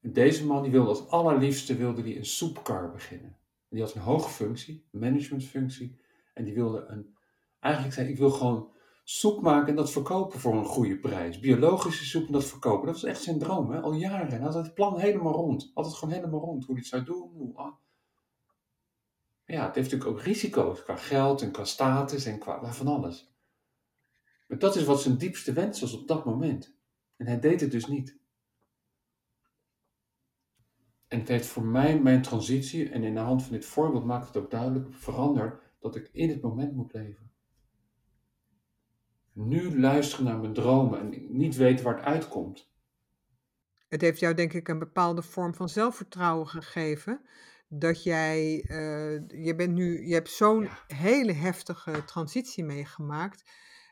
En 0.00 0.12
deze 0.12 0.46
man 0.46 0.62
die 0.62 0.70
wilde 0.70 0.88
als 0.88 1.08
allerliefste 1.08 1.76
wilde 1.76 2.02
die 2.02 2.16
een 2.16 2.24
soepkar 2.24 2.90
beginnen. 2.90 3.30
En 3.68 3.76
die 3.76 3.80
had 3.80 3.94
een 3.94 4.00
hoge 4.00 4.30
functie, 4.30 4.88
een 4.92 5.00
managementfunctie. 5.00 6.00
En 6.34 6.44
die 6.44 6.54
wilde 6.54 6.84
een, 6.88 7.16
eigenlijk 7.60 7.94
zei 7.94 8.08
ik 8.08 8.18
wil 8.18 8.30
gewoon 8.30 8.70
soep 9.04 9.42
maken 9.42 9.68
en 9.68 9.76
dat 9.76 9.92
verkopen 9.92 10.40
voor 10.40 10.54
een 10.54 10.64
goede 10.64 10.98
prijs. 10.98 11.40
Biologische 11.40 12.04
soep 12.04 12.26
en 12.26 12.32
dat 12.32 12.44
verkopen. 12.44 12.86
Dat 12.86 12.94
was 12.94 13.10
echt 13.10 13.22
zijn 13.22 13.38
droom, 13.38 13.70
hè? 13.70 13.80
al 13.80 13.92
jaren. 13.92 14.26
En 14.26 14.32
hij 14.32 14.40
had 14.40 14.54
het 14.54 14.74
plan 14.74 14.98
helemaal 14.98 15.32
rond. 15.32 15.70
Altijd 15.74 15.94
gewoon 15.94 16.14
helemaal 16.14 16.40
rond. 16.40 16.64
Hoe 16.64 16.74
hij 16.74 16.82
het 16.82 16.92
zou 16.92 17.04
doen. 17.04 17.52
Ah. 17.54 17.74
Ja, 19.46 19.66
het 19.66 19.74
heeft 19.74 19.90
natuurlijk 19.90 20.18
ook 20.18 20.26
risico's 20.26 20.82
qua 20.82 20.96
geld 20.96 21.42
en 21.42 21.50
qua 21.50 21.64
status 21.64 22.24
en 22.24 22.38
qua 22.38 22.72
van 22.72 22.86
alles. 22.86 23.34
Maar 24.48 24.58
dat 24.58 24.76
is 24.76 24.84
wat 24.84 25.00
zijn 25.00 25.18
diepste 25.18 25.52
wens 25.52 25.80
was 25.80 25.98
op 25.98 26.08
dat 26.08 26.24
moment. 26.24 26.76
En 27.22 27.28
hij 27.28 27.40
deed 27.40 27.60
het 27.60 27.70
dus 27.70 27.86
niet. 27.86 28.18
En 31.08 31.18
het 31.18 31.28
heeft 31.28 31.46
voor 31.46 31.64
mij 31.64 32.00
mijn 32.00 32.22
transitie, 32.22 32.90
en 32.90 33.02
in 33.02 33.14
de 33.14 33.20
hand 33.20 33.42
van 33.42 33.52
dit 33.52 33.64
voorbeeld 33.64 34.04
maakt 34.04 34.26
het 34.26 34.36
ook 34.36 34.50
duidelijk, 34.50 34.94
veranderd 34.94 35.62
dat 35.80 35.96
ik 35.96 36.08
in 36.12 36.28
het 36.28 36.42
moment 36.42 36.74
moet 36.74 36.92
leven. 36.92 37.30
Nu 39.32 39.80
luisteren 39.80 40.24
naar 40.24 40.38
mijn 40.38 40.52
dromen 40.52 41.00
en 41.00 41.36
niet 41.36 41.56
weten 41.56 41.84
waar 41.84 41.96
het 41.96 42.04
uitkomt. 42.04 42.70
Het 43.88 44.00
heeft 44.00 44.20
jou 44.20 44.34
denk 44.34 44.52
ik 44.52 44.68
een 44.68 44.78
bepaalde 44.78 45.22
vorm 45.22 45.54
van 45.54 45.68
zelfvertrouwen 45.68 46.48
gegeven. 46.48 47.20
Dat 47.68 48.02
jij, 48.02 48.64
uh, 48.68 49.44
je 49.44 49.54
bent 49.56 49.72
nu, 49.72 50.06
je 50.06 50.14
hebt 50.14 50.30
zo'n 50.30 50.68
hele 50.86 51.32
heftige 51.32 52.04
transitie 52.04 52.64
meegemaakt. 52.64 53.50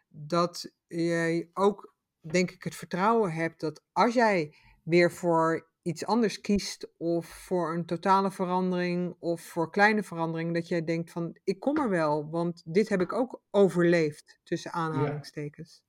Dat 0.09 0.73
jij 0.87 1.51
ook, 1.55 1.95
denk 2.21 2.51
ik, 2.51 2.63
het 2.63 2.75
vertrouwen 2.75 3.33
hebt 3.33 3.61
dat 3.61 3.83
als 3.93 4.15
jij 4.15 4.55
weer 4.83 5.13
voor 5.13 5.69
iets 5.83 6.07
anders 6.07 6.41
kiest 6.41 6.89
of 6.97 7.27
voor 7.27 7.75
een 7.75 7.87
totale 7.87 8.31
verandering 8.31 9.17
of 9.19 9.41
voor 9.41 9.71
kleine 9.71 10.03
verandering, 10.03 10.55
dat 10.55 10.69
jij 10.69 10.85
denkt 10.85 11.11
van 11.11 11.39
ik 11.45 11.61
kom 11.61 11.79
er 11.79 11.89
wel, 11.89 12.31
want 12.31 12.63
dit 12.65 12.89
heb 12.89 13.01
ik 13.01 13.13
ook 13.13 13.43
overleefd, 13.51 14.41
tussen 14.43 14.73
aanhalingstekens. 14.73 15.83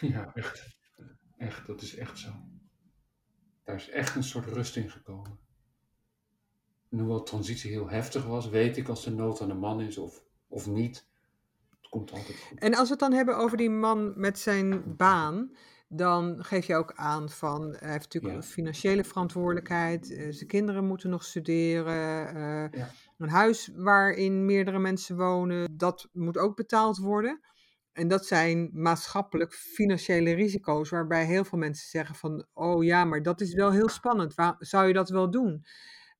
Ja, 0.00 0.08
ja 0.08 0.34
echt. 0.34 0.76
Echt, 1.36 1.66
dat 1.66 1.82
is 1.82 1.96
echt 1.96 2.18
zo. 2.18 2.30
Daar 3.64 3.76
is 3.76 3.88
echt 3.88 4.14
een 4.14 4.24
soort 4.24 4.46
rust 4.46 4.76
in 4.76 4.90
gekomen. 4.90 5.38
En 6.90 6.98
hoewel 6.98 7.18
de 7.18 7.22
transitie 7.22 7.70
heel 7.70 7.88
heftig 7.88 8.24
was, 8.24 8.48
weet 8.48 8.76
ik 8.76 8.88
als 8.88 9.04
de 9.04 9.10
nood 9.10 9.40
aan 9.40 9.48
de 9.48 9.54
man 9.54 9.80
is 9.80 9.98
of, 9.98 10.24
of 10.48 10.66
niet, 10.66 11.08
komt 11.96 12.12
altijd 12.12 12.38
goed. 12.38 12.58
En 12.58 12.74
als 12.74 12.84
we 12.84 12.90
het 12.90 12.98
dan 12.98 13.12
hebben 13.12 13.36
over 13.36 13.56
die 13.56 13.70
man 13.70 14.12
met 14.16 14.38
zijn 14.38 14.96
baan, 14.96 15.50
dan 15.88 16.44
geef 16.44 16.66
je 16.66 16.74
ook 16.74 16.92
aan 16.94 17.30
van, 17.30 17.62
hij 17.78 17.90
heeft 17.90 18.12
natuurlijk 18.12 18.34
een 18.34 18.42
financiële 18.42 19.04
verantwoordelijkheid, 19.04 20.10
uh, 20.10 20.32
zijn 20.32 20.48
kinderen 20.48 20.84
moeten 20.84 21.10
nog 21.10 21.24
studeren, 21.24 22.36
uh, 22.36 22.82
een 23.18 23.28
huis 23.28 23.70
waarin 23.74 24.44
meerdere 24.44 24.78
mensen 24.78 25.16
wonen, 25.16 25.76
dat 25.76 26.08
moet 26.12 26.38
ook 26.38 26.56
betaald 26.56 26.98
worden. 26.98 27.40
En 27.92 28.08
dat 28.08 28.26
zijn 28.26 28.70
maatschappelijk 28.72 29.54
financiële 29.54 30.32
risico's, 30.32 30.90
waarbij 30.90 31.24
heel 31.24 31.44
veel 31.44 31.58
mensen 31.58 31.88
zeggen 31.88 32.14
van, 32.14 32.46
oh 32.52 32.84
ja, 32.84 33.04
maar 33.04 33.22
dat 33.22 33.40
is 33.40 33.54
wel 33.54 33.70
heel 33.70 33.88
spannend, 33.88 34.34
Waar, 34.34 34.56
zou 34.58 34.86
je 34.86 34.92
dat 34.92 35.08
wel 35.08 35.30
doen? 35.30 35.64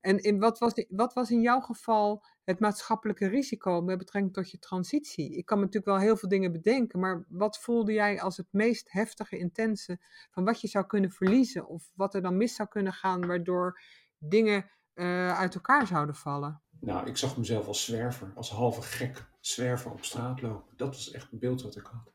En 0.01 0.17
in, 0.17 0.39
wat, 0.39 0.59
was, 0.59 0.85
wat 0.89 1.13
was 1.13 1.31
in 1.31 1.41
jouw 1.41 1.59
geval 1.59 2.25
het 2.47 2.59
maatschappelijke 2.59 3.27
risico 3.27 3.81
met 3.81 3.97
betrekking 3.97 4.33
tot 4.33 4.51
je 4.51 4.59
transitie? 4.59 5.35
Ik 5.35 5.45
kan 5.45 5.57
natuurlijk 5.59 5.85
wel 5.85 5.97
heel 5.97 6.17
veel 6.17 6.29
dingen 6.29 6.51
bedenken, 6.51 6.99
maar 6.99 7.25
wat 7.27 7.59
voelde 7.59 7.93
jij 7.93 8.21
als 8.21 8.37
het 8.37 8.47
meest 8.51 8.91
heftige, 8.91 9.37
intense 9.37 9.99
van 10.29 10.45
wat 10.45 10.61
je 10.61 10.67
zou 10.67 10.85
kunnen 10.85 11.11
verliezen 11.11 11.67
of 11.67 11.91
wat 11.95 12.13
er 12.13 12.21
dan 12.21 12.37
mis 12.37 12.55
zou 12.55 12.69
kunnen 12.69 12.93
gaan 12.93 13.27
waardoor 13.27 13.79
dingen 14.17 14.69
uh, 14.95 15.37
uit 15.37 15.55
elkaar 15.55 15.87
zouden 15.87 16.15
vallen? 16.15 16.61
Nou, 16.79 17.07
ik 17.07 17.17
zag 17.17 17.37
mezelf 17.37 17.67
als 17.67 17.85
zwerver, 17.85 18.31
als 18.35 18.51
halve 18.51 18.81
gek 18.81 19.25
zwerver 19.39 19.91
op 19.91 20.03
straat 20.03 20.41
lopen. 20.41 20.77
Dat 20.77 20.87
was 20.87 21.11
echt 21.11 21.31
een 21.31 21.39
beeld 21.39 21.61
wat 21.61 21.75
ik 21.75 21.85
had. 21.85 22.13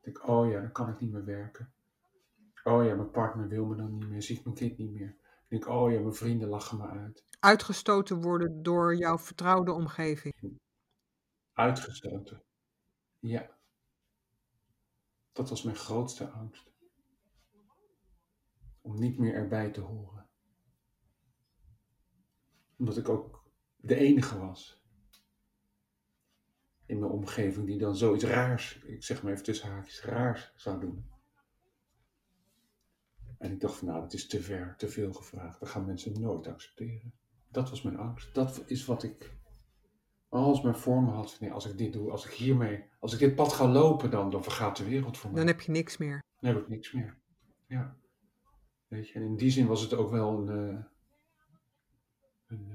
Ik 0.00 0.14
denk, 0.14 0.28
oh 0.28 0.50
ja, 0.50 0.60
dan 0.60 0.72
kan 0.72 0.88
ik 0.88 1.00
niet 1.00 1.12
meer 1.12 1.24
werken. 1.24 1.72
Oh 2.64 2.84
ja, 2.84 2.94
mijn 2.94 3.10
partner 3.10 3.48
wil 3.48 3.64
me 3.66 3.76
dan 3.76 3.92
niet 3.98 4.08
meer, 4.08 4.22
ziet 4.22 4.44
mijn 4.44 4.56
kind 4.56 4.78
niet 4.78 4.92
meer. 4.92 5.16
Ik 5.54 5.60
denk, 5.60 5.72
oh 5.72 5.92
ja, 5.92 6.00
mijn 6.00 6.14
vrienden 6.14 6.48
lachen 6.48 6.78
me 6.78 6.88
uit. 6.88 7.24
Uitgestoten 7.40 8.20
worden 8.20 8.62
door 8.62 8.96
jouw 8.96 9.18
vertrouwde 9.18 9.72
omgeving. 9.72 10.60
Uitgestoten. 11.52 12.42
Ja. 13.18 13.50
Dat 15.32 15.48
was 15.48 15.62
mijn 15.62 15.76
grootste 15.76 16.28
angst. 16.28 16.72
Om 18.80 18.98
niet 19.00 19.18
meer 19.18 19.34
erbij 19.34 19.70
te 19.70 19.80
horen. 19.80 20.28
Omdat 22.76 22.96
ik 22.96 23.08
ook 23.08 23.44
de 23.76 23.96
enige 23.96 24.38
was. 24.38 24.82
In 26.86 26.98
mijn 26.98 27.12
omgeving 27.12 27.66
die 27.66 27.78
dan 27.78 27.96
zoiets 27.96 28.24
raars, 28.24 28.78
ik 28.78 29.04
zeg 29.04 29.22
maar 29.22 29.32
even 29.32 29.44
tussen 29.44 29.68
haakjes, 29.70 30.02
raars 30.02 30.52
zou 30.56 30.80
doen. 30.80 31.13
En 33.44 33.52
ik 33.52 33.60
dacht 33.60 33.76
van 33.76 33.88
nou, 33.88 34.00
dat 34.00 34.12
is 34.12 34.26
te 34.26 34.42
ver, 34.42 34.74
te 34.76 34.88
veel 34.88 35.12
gevraagd. 35.12 35.60
Dat 35.60 35.68
gaan 35.68 35.86
mensen 35.86 36.20
nooit 36.20 36.46
accepteren. 36.46 37.12
Dat 37.48 37.70
was 37.70 37.82
mijn 37.82 37.96
angst. 37.96 38.34
Dat 38.34 38.62
is 38.66 38.84
wat 38.84 39.02
ik 39.02 39.32
als 40.28 40.62
mijn 40.62 40.74
voor 40.74 41.02
me 41.02 41.10
had. 41.10 41.36
Nee, 41.40 41.52
als 41.52 41.66
ik 41.66 41.78
dit 41.78 41.92
doe, 41.92 42.10
als 42.10 42.26
ik 42.26 42.32
hiermee, 42.32 42.84
als 42.98 43.12
ik 43.12 43.18
dit 43.18 43.34
pad 43.34 43.52
ga 43.52 43.68
lopen, 43.68 44.10
dan, 44.10 44.30
dan 44.30 44.42
vergaat 44.42 44.76
de 44.76 44.84
wereld 44.84 45.18
voor 45.18 45.30
mij. 45.30 45.38
Dan 45.38 45.48
heb 45.48 45.60
je 45.60 45.70
niks 45.72 45.96
meer. 45.96 46.22
Dan 46.40 46.54
heb 46.54 46.62
ik 46.62 46.68
niks 46.68 46.92
meer. 46.92 47.18
Ja. 47.66 47.96
Weet 48.88 49.08
je, 49.08 49.14
en 49.14 49.22
in 49.22 49.36
die 49.36 49.50
zin 49.50 49.66
was 49.66 49.80
het 49.80 49.94
ook 49.94 50.10
wel 50.10 50.38
een, 50.38 50.68
uh, 50.68 50.82
een 52.46 52.70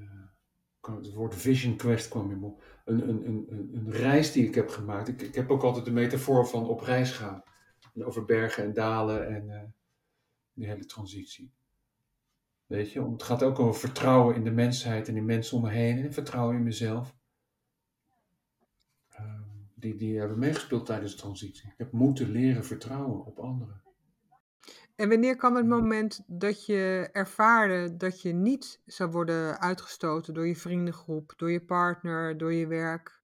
uh, 0.82 0.96
het 0.96 1.12
woord 1.12 1.34
vision 1.34 1.76
quest 1.76 2.08
kwam 2.08 2.30
in 2.30 2.40
me 2.40 2.52
een, 2.84 3.08
een, 3.08 3.26
een, 3.26 3.70
een, 3.74 3.90
reis 3.90 4.32
die 4.32 4.46
ik 4.46 4.54
heb 4.54 4.68
gemaakt. 4.68 5.08
Ik, 5.08 5.22
ik 5.22 5.34
heb 5.34 5.50
ook 5.50 5.62
altijd 5.62 5.84
de 5.84 5.90
metafoor 5.90 6.46
van 6.46 6.68
op 6.68 6.80
reis 6.80 7.12
gaan. 7.12 7.42
En 7.94 8.04
over 8.04 8.24
bergen 8.24 8.64
en 8.64 8.74
dalen 8.74 9.28
en 9.28 9.48
uh, 9.48 9.62
die 10.60 10.68
hele 10.68 10.86
transitie. 10.86 11.52
Weet 12.66 12.92
je, 12.92 13.10
het 13.10 13.22
gaat 13.22 13.42
ook 13.42 13.58
over 13.58 13.80
vertrouwen 13.80 14.34
in 14.34 14.44
de 14.44 14.50
mensheid 14.50 15.08
en 15.08 15.16
in 15.16 15.24
mensen 15.24 15.56
om 15.56 15.62
me 15.62 15.70
heen 15.70 15.98
en 15.98 16.12
vertrouwen 16.12 16.56
in 16.56 16.62
mezelf. 16.62 17.14
Uh, 19.20 19.40
die, 19.74 19.96
die 19.96 20.18
hebben 20.18 20.38
meegespeeld 20.38 20.86
tijdens 20.86 21.12
de 21.12 21.18
transitie. 21.18 21.68
Ik 21.68 21.78
heb 21.78 21.92
moeten 21.92 22.30
leren 22.30 22.64
vertrouwen 22.64 23.24
op 23.24 23.38
anderen. 23.38 23.82
En 24.96 25.08
wanneer 25.08 25.36
kwam 25.36 25.56
het 25.56 25.66
moment 25.66 26.24
dat 26.26 26.66
je 26.66 27.08
ervaarde 27.12 27.96
dat 27.96 28.22
je 28.22 28.32
niet 28.32 28.80
zou 28.86 29.10
worden 29.10 29.60
uitgestoten 29.60 30.34
door 30.34 30.46
je 30.46 30.56
vriendengroep, 30.56 31.32
door 31.36 31.50
je 31.50 31.64
partner, 31.64 32.38
door 32.38 32.52
je 32.52 32.66
werk? 32.66 33.22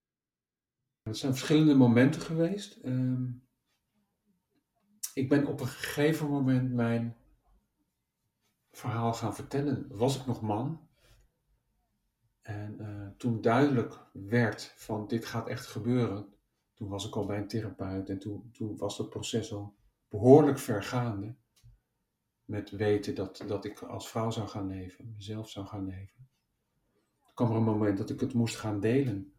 Het 1.02 1.18
zijn 1.18 1.32
verschillende 1.34 1.74
momenten 1.74 2.20
geweest. 2.20 2.78
Uh, 2.84 3.18
ik 5.14 5.28
ben 5.28 5.46
op 5.46 5.60
een 5.60 5.66
gegeven 5.66 6.28
moment 6.28 6.72
mijn 6.72 7.16
verhaal 8.76 9.12
gaan 9.12 9.34
vertellen, 9.34 9.86
was 9.88 10.20
ik 10.20 10.26
nog 10.26 10.40
man. 10.40 10.88
En 12.42 12.76
uh, 12.80 13.08
toen 13.16 13.40
duidelijk 13.40 14.06
werd 14.12 14.72
van 14.76 15.06
dit 15.06 15.24
gaat 15.24 15.48
echt 15.48 15.66
gebeuren, 15.66 16.34
toen 16.74 16.88
was 16.88 17.06
ik 17.06 17.16
al 17.16 17.26
bij 17.26 17.38
een 17.38 17.48
therapeut 17.48 18.08
en 18.08 18.18
toen, 18.18 18.50
toen 18.52 18.76
was 18.76 18.98
het 18.98 19.08
proces 19.08 19.52
al 19.52 19.76
behoorlijk 20.08 20.58
vergaande. 20.58 21.34
Met 22.44 22.70
weten 22.70 23.14
dat, 23.14 23.44
dat 23.46 23.64
ik 23.64 23.82
als 23.82 24.10
vrouw 24.10 24.30
zou 24.30 24.48
gaan 24.48 24.66
leven, 24.66 25.12
mezelf 25.14 25.50
zou 25.50 25.66
gaan 25.66 25.86
leven. 25.86 26.28
Toen 27.24 27.34
kwam 27.34 27.50
er 27.50 27.56
een 27.56 27.62
moment 27.62 27.98
dat 27.98 28.10
ik 28.10 28.20
het 28.20 28.34
moest 28.34 28.56
gaan 28.56 28.80
delen. 28.80 29.32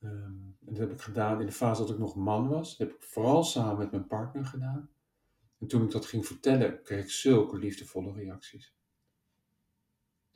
Um, 0.00 0.56
en 0.66 0.74
dat 0.74 0.78
heb 0.78 0.92
ik 0.92 1.00
gedaan 1.00 1.40
in 1.40 1.46
de 1.46 1.52
fase 1.52 1.80
dat 1.80 1.90
ik 1.90 1.98
nog 1.98 2.16
man 2.16 2.48
was. 2.48 2.76
Dat 2.76 2.88
heb 2.88 2.96
ik 2.96 3.02
vooral 3.02 3.44
samen 3.44 3.78
met 3.78 3.90
mijn 3.90 4.06
partner 4.06 4.44
gedaan. 4.44 4.90
En 5.64 5.70
toen 5.70 5.82
ik 5.82 5.90
dat 5.90 6.06
ging 6.06 6.26
vertellen, 6.26 6.82
kreeg 6.82 7.04
ik 7.04 7.10
zulke 7.10 7.58
liefdevolle 7.58 8.12
reacties. 8.12 8.74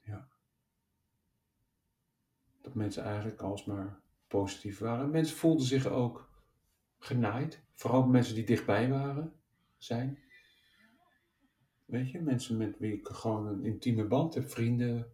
Ja. 0.00 0.28
Dat 2.60 2.74
mensen 2.74 3.02
eigenlijk 3.02 3.42
alsmaar 3.42 4.00
positief 4.26 4.78
waren. 4.78 5.10
Mensen 5.10 5.36
voelden 5.36 5.66
zich 5.66 5.86
ook 5.86 6.30
genaaid. 6.98 7.62
Vooral 7.74 8.06
mensen 8.06 8.34
die 8.34 8.44
dichtbij 8.44 8.88
waren, 8.88 9.32
zijn. 9.76 10.18
Weet 11.84 12.10
je, 12.10 12.20
mensen 12.20 12.56
met 12.56 12.78
wie 12.78 12.92
ik 12.92 13.08
gewoon 13.08 13.46
een 13.46 13.64
intieme 13.64 14.04
band 14.04 14.34
heb. 14.34 14.50
Vrienden, 14.50 15.12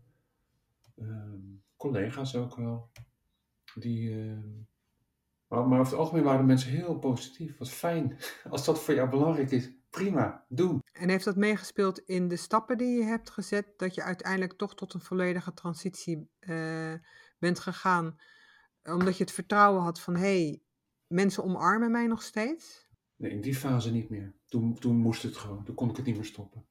uh, 0.97 1.35
collega's 1.77 2.35
ook 2.35 2.57
wel. 2.57 2.91
Die, 3.75 4.11
uh, 4.11 4.39
maar, 5.47 5.69
maar 5.69 5.81
over 5.81 5.93
het 5.93 6.01
algemeen 6.01 6.25
waren 6.25 6.41
de 6.41 6.47
mensen 6.47 6.71
heel 6.71 6.99
positief. 6.99 7.59
Wat 7.59 7.71
fijn. 7.71 8.19
Als 8.51 8.65
dat 8.65 8.81
voor 8.81 8.95
jou 8.95 9.11
belangrijk 9.11 9.51
is, 9.51 9.71
prima, 9.95 10.45
doen. 10.49 10.83
En 10.93 11.09
heeft 11.09 11.25
dat 11.25 11.37
meegespeeld 11.37 11.99
in 11.99 12.29
de 12.29 12.37
stappen 12.37 12.79
die 12.79 12.99
je 12.99 13.05
hebt 13.05 13.31
gezet, 13.31 13.67
dat 13.77 13.95
je 13.95 14.03
uiteindelijk 14.03 14.53
toch 14.53 14.75
tot 14.75 14.95
een 14.95 15.01
volledige 15.01 15.53
transitie 15.53 16.31
uh, 16.41 16.95
bent 17.39 17.59
gegaan, 17.59 18.19
omdat 18.85 19.17
je 19.17 19.25
het 19.25 19.33
vertrouwen 19.33 19.83
had 19.83 20.01
van, 20.01 20.15
hé, 20.17 20.21
hey, 20.21 20.63
mensen 21.07 21.45
omarmen 21.45 21.91
mij 21.91 22.07
nog 22.07 22.23
steeds? 22.23 22.89
Nee, 23.17 23.31
in 23.31 23.41
die 23.41 23.55
fase 23.55 23.91
niet 23.91 24.09
meer. 24.09 24.35
Toen, 24.47 24.79
toen 24.79 24.97
moest 24.97 25.23
het 25.23 25.37
gewoon, 25.37 25.65
toen 25.65 25.75
kon 25.75 25.91
ik 25.91 25.97
het 25.97 26.07
niet 26.07 26.17
meer 26.17 26.25
stoppen. 26.25 26.65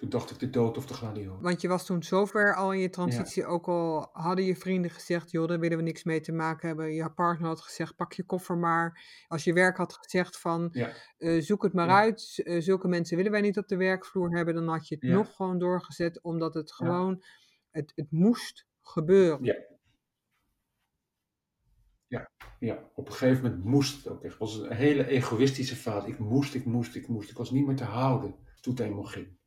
Toen 0.00 0.08
dacht 0.08 0.30
ik 0.30 0.38
de 0.38 0.50
dood 0.50 0.76
of 0.76 0.86
de 0.86 0.94
gladiolen. 0.94 1.42
Want 1.42 1.60
je 1.60 1.68
was 1.68 1.86
toen 1.86 2.02
zover 2.02 2.54
al 2.54 2.72
in 2.72 2.80
je 2.80 2.90
transitie, 2.90 3.46
ook 3.46 3.68
al 3.68 4.08
hadden 4.12 4.44
je 4.44 4.56
vrienden 4.56 4.90
gezegd, 4.90 5.30
joh, 5.30 5.48
daar 5.48 5.58
willen 5.58 5.76
we 5.76 5.82
niks 5.82 6.04
mee 6.04 6.20
te 6.20 6.32
maken 6.32 6.68
hebben. 6.68 6.94
Je 6.94 7.10
partner 7.10 7.48
had 7.48 7.60
gezegd, 7.60 7.96
pak 7.96 8.12
je 8.12 8.22
koffer 8.22 8.58
maar. 8.58 9.04
Als 9.28 9.44
je 9.44 9.52
werk 9.52 9.76
had 9.76 9.92
gezegd 9.92 10.38
van, 10.38 10.68
ja. 10.72 10.92
uh, 11.18 11.42
zoek 11.42 11.62
het 11.62 11.72
maar 11.72 11.86
ja. 11.86 11.98
uit. 11.98 12.40
Uh, 12.44 12.60
zulke 12.60 12.88
mensen 12.88 13.16
willen 13.16 13.32
wij 13.32 13.40
niet 13.40 13.58
op 13.58 13.68
de 13.68 13.76
werkvloer 13.76 14.36
hebben. 14.36 14.54
Dan 14.54 14.68
had 14.68 14.88
je 14.88 14.94
het 14.94 15.04
nog 15.04 15.36
gewoon 15.36 15.58
doorgezet, 15.58 16.22
omdat 16.22 16.54
het 16.54 16.72
gewoon, 16.72 17.22
het, 17.70 17.92
het 17.94 18.10
moest 18.10 18.66
gebeuren. 18.82 19.44
Ja. 19.44 19.54
Ja, 22.06 22.30
ja, 22.58 22.90
op 22.94 23.06
een 23.06 23.12
gegeven 23.12 23.42
moment 23.42 23.64
moest 23.64 23.96
het 23.96 24.12
ook 24.12 24.22
echt. 24.22 24.32
Het 24.32 24.40
was 24.40 24.58
een 24.58 24.72
hele 24.72 25.06
egoïstische 25.06 25.76
fase. 25.76 26.08
Ik 26.08 26.18
moest, 26.18 26.54
ik 26.54 26.64
moest, 26.64 26.94
ik 26.94 27.08
moest. 27.08 27.30
Ik 27.30 27.36
was 27.36 27.50
niet 27.50 27.66
meer 27.66 27.76
te 27.76 27.84
houden 27.84 28.34
toen 28.60 28.74
het 28.74 28.82
eenmaal 28.82 29.04
ging 29.04 29.38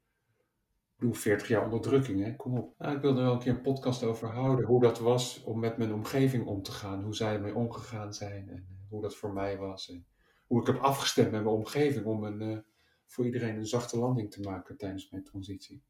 bedoel, 1.03 1.21
40 1.21 1.47
jaar 1.47 1.63
onderdrukking, 1.63 2.23
hè? 2.23 2.35
kom 2.35 2.57
op. 2.57 2.77
Nou, 2.77 2.95
ik 2.95 3.01
wilde 3.01 3.19
er 3.19 3.25
wel 3.25 3.33
een 3.33 3.39
keer 3.39 3.53
een 3.53 3.61
podcast 3.61 4.03
over 4.03 4.27
houden, 4.29 4.65
hoe 4.65 4.81
dat 4.81 4.99
was 4.99 5.43
om 5.43 5.59
met 5.59 5.77
mijn 5.77 5.93
omgeving 5.93 6.45
om 6.45 6.61
te 6.61 6.71
gaan, 6.71 7.03
hoe 7.03 7.15
zij 7.15 7.33
ermee 7.33 7.55
omgegaan 7.55 8.13
zijn 8.13 8.49
en 8.49 8.67
eh, 8.69 8.89
hoe 8.89 9.01
dat 9.01 9.15
voor 9.15 9.33
mij 9.33 9.57
was. 9.57 9.89
En 9.89 10.05
hoe 10.47 10.61
ik 10.61 10.67
heb 10.67 10.77
afgestemd 10.77 11.31
met 11.31 11.43
mijn 11.43 11.55
omgeving 11.55 12.05
om 12.05 12.23
een, 12.23 12.41
uh, 12.41 12.57
voor 13.05 13.25
iedereen 13.25 13.55
een 13.55 13.65
zachte 13.65 13.97
landing 13.97 14.31
te 14.31 14.41
maken 14.41 14.77
tijdens 14.77 15.09
mijn 15.09 15.23
transitie. 15.23 15.83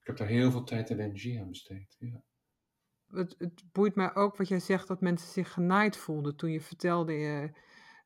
Ik 0.00 0.06
heb 0.06 0.16
daar 0.16 0.26
heel 0.26 0.50
veel 0.50 0.64
tijd 0.64 0.90
en 0.90 1.00
energie 1.00 1.40
aan 1.40 1.48
besteed. 1.48 1.96
Ja. 1.98 2.22
Het, 3.06 3.34
het 3.38 3.62
boeit 3.72 3.94
mij 3.94 4.14
ook 4.14 4.36
wat 4.36 4.48
jij 4.48 4.60
zegt 4.60 4.88
dat 4.88 5.00
mensen 5.00 5.28
zich 5.28 5.52
genaaid 5.52 5.96
voelden 5.96 6.36
toen 6.36 6.50
je 6.50 6.60
vertelde 6.60 7.12
uh, 7.12 7.48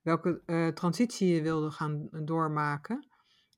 welke 0.02 0.42
uh, 0.46 0.68
transitie 0.68 1.34
je 1.34 1.42
wilde 1.42 1.70
gaan 1.70 2.08
doormaken. 2.24 3.06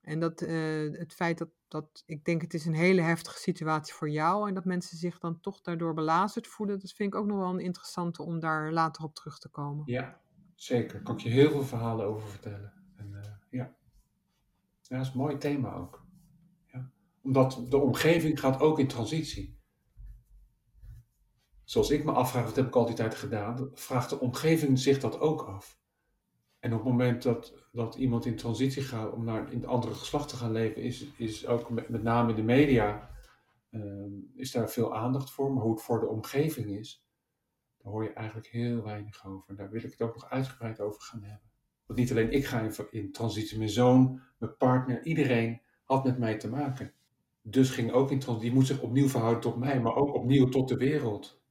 En 0.02 0.20
dat 0.20 0.40
het 0.40 1.14
feit 1.14 1.38
dat, 1.38 1.48
dat, 1.74 2.02
ik 2.06 2.24
denk 2.24 2.42
het 2.42 2.54
is 2.54 2.66
een 2.66 2.74
hele 2.74 3.00
heftige 3.00 3.38
situatie 3.38 3.94
voor 3.94 4.10
jou 4.10 4.48
en 4.48 4.54
dat 4.54 4.64
mensen 4.64 4.98
zich 4.98 5.18
dan 5.18 5.40
toch 5.40 5.60
daardoor 5.60 5.94
belazerd 5.94 6.46
voelen, 6.46 6.78
dat 6.80 6.92
vind 6.92 7.14
ik 7.14 7.20
ook 7.20 7.26
nog 7.26 7.38
wel 7.38 7.50
een 7.50 7.60
interessante 7.60 8.22
om 8.22 8.40
daar 8.40 8.72
later 8.72 9.04
op 9.04 9.14
terug 9.14 9.38
te 9.38 9.48
komen. 9.48 9.82
Ja, 9.86 10.20
zeker. 10.54 11.02
Kan 11.02 11.14
ik 11.14 11.20
je 11.20 11.28
heel 11.28 11.50
veel 11.50 11.62
verhalen 11.62 12.06
over 12.06 12.28
vertellen. 12.28 12.72
En, 12.96 13.10
uh, 13.12 13.20
ja. 13.50 13.76
ja, 14.80 14.96
dat 14.96 15.06
is 15.06 15.12
een 15.12 15.18
mooi 15.18 15.36
thema 15.36 15.72
ook. 15.72 16.04
Ja. 16.66 16.90
Omdat 17.22 17.66
de 17.68 17.76
omgeving 17.76 18.40
gaat 18.40 18.60
ook 18.60 18.78
in 18.78 18.88
transitie. 18.88 19.62
Zoals 21.64 21.90
ik 21.90 22.04
me 22.04 22.12
afvraag, 22.12 22.44
wat 22.44 22.56
heb 22.56 22.66
ik 22.66 22.76
al 22.76 22.86
die 22.86 22.94
tijd 22.94 23.14
gedaan, 23.14 23.70
vraagt 23.72 24.10
de 24.10 24.20
omgeving 24.20 24.78
zich 24.78 25.00
dat 25.00 25.20
ook 25.20 25.42
af. 25.42 25.82
En 26.64 26.72
op 26.72 26.78
het 26.78 26.88
moment 26.88 27.22
dat, 27.22 27.54
dat 27.72 27.94
iemand 27.94 28.26
in 28.26 28.36
transitie 28.36 28.82
gaat 28.82 29.12
om 29.12 29.24
naar 29.24 29.52
in 29.52 29.60
het 29.60 29.66
andere 29.66 29.94
geslacht 29.94 30.28
te 30.28 30.36
gaan 30.36 30.52
leven, 30.52 30.82
is, 30.82 31.06
is 31.16 31.46
ook 31.46 31.70
met, 31.70 31.88
met 31.88 32.02
name 32.02 32.30
in 32.30 32.36
de 32.36 32.42
media, 32.42 33.10
uh, 33.70 33.82
is 34.34 34.50
daar 34.50 34.70
veel 34.70 34.94
aandacht 34.94 35.30
voor. 35.30 35.52
Maar 35.52 35.62
hoe 35.62 35.72
het 35.72 35.82
voor 35.82 36.00
de 36.00 36.06
omgeving 36.06 36.78
is, 36.78 37.06
daar 37.78 37.92
hoor 37.92 38.02
je 38.02 38.12
eigenlijk 38.12 38.48
heel 38.48 38.82
weinig 38.82 39.26
over. 39.26 39.56
Daar 39.56 39.70
wil 39.70 39.84
ik 39.84 39.90
het 39.90 40.02
ook 40.02 40.14
nog 40.14 40.30
uitgebreid 40.30 40.80
over 40.80 41.02
gaan 41.02 41.22
hebben. 41.22 41.50
Want 41.86 41.98
niet 41.98 42.10
alleen 42.10 42.32
ik 42.32 42.44
ga 42.44 42.60
in, 42.60 42.74
in 42.90 43.12
transitie, 43.12 43.58
mijn 43.58 43.70
zoon, 43.70 44.20
mijn 44.38 44.56
partner, 44.56 45.04
iedereen 45.04 45.60
had 45.82 46.04
met 46.04 46.18
mij 46.18 46.38
te 46.38 46.50
maken. 46.50 46.92
Dus 47.42 47.70
ging 47.70 47.92
ook 47.92 48.10
in 48.10 48.18
transitie, 48.18 48.50
die 48.50 48.58
moet 48.58 48.68
zich 48.68 48.80
opnieuw 48.80 49.08
verhouden 49.08 49.42
tot 49.42 49.56
mij, 49.56 49.80
maar 49.80 49.94
ook 49.94 50.14
opnieuw 50.14 50.48
tot 50.48 50.68
de 50.68 50.76
wereld. 50.76 51.42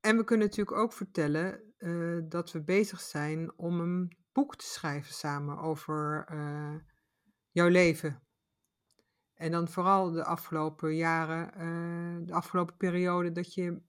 En 0.00 0.16
we 0.16 0.24
kunnen 0.24 0.46
natuurlijk 0.46 0.78
ook 0.78 0.92
vertellen 0.92 1.67
uh, 1.78 2.22
dat 2.28 2.52
we 2.52 2.62
bezig 2.62 3.00
zijn 3.00 3.52
om 3.56 3.80
een 3.80 4.16
boek 4.32 4.56
te 4.56 4.64
schrijven 4.66 5.14
samen 5.14 5.58
over 5.58 6.28
uh, 6.32 6.74
jouw 7.50 7.68
leven. 7.68 8.22
En 9.34 9.50
dan 9.50 9.68
vooral 9.68 10.10
de 10.10 10.24
afgelopen 10.24 10.96
jaren, 10.96 11.50
uh, 11.58 12.26
de 12.26 12.32
afgelopen 12.32 12.76
periode 12.76 13.32
dat 13.32 13.54
je 13.54 13.86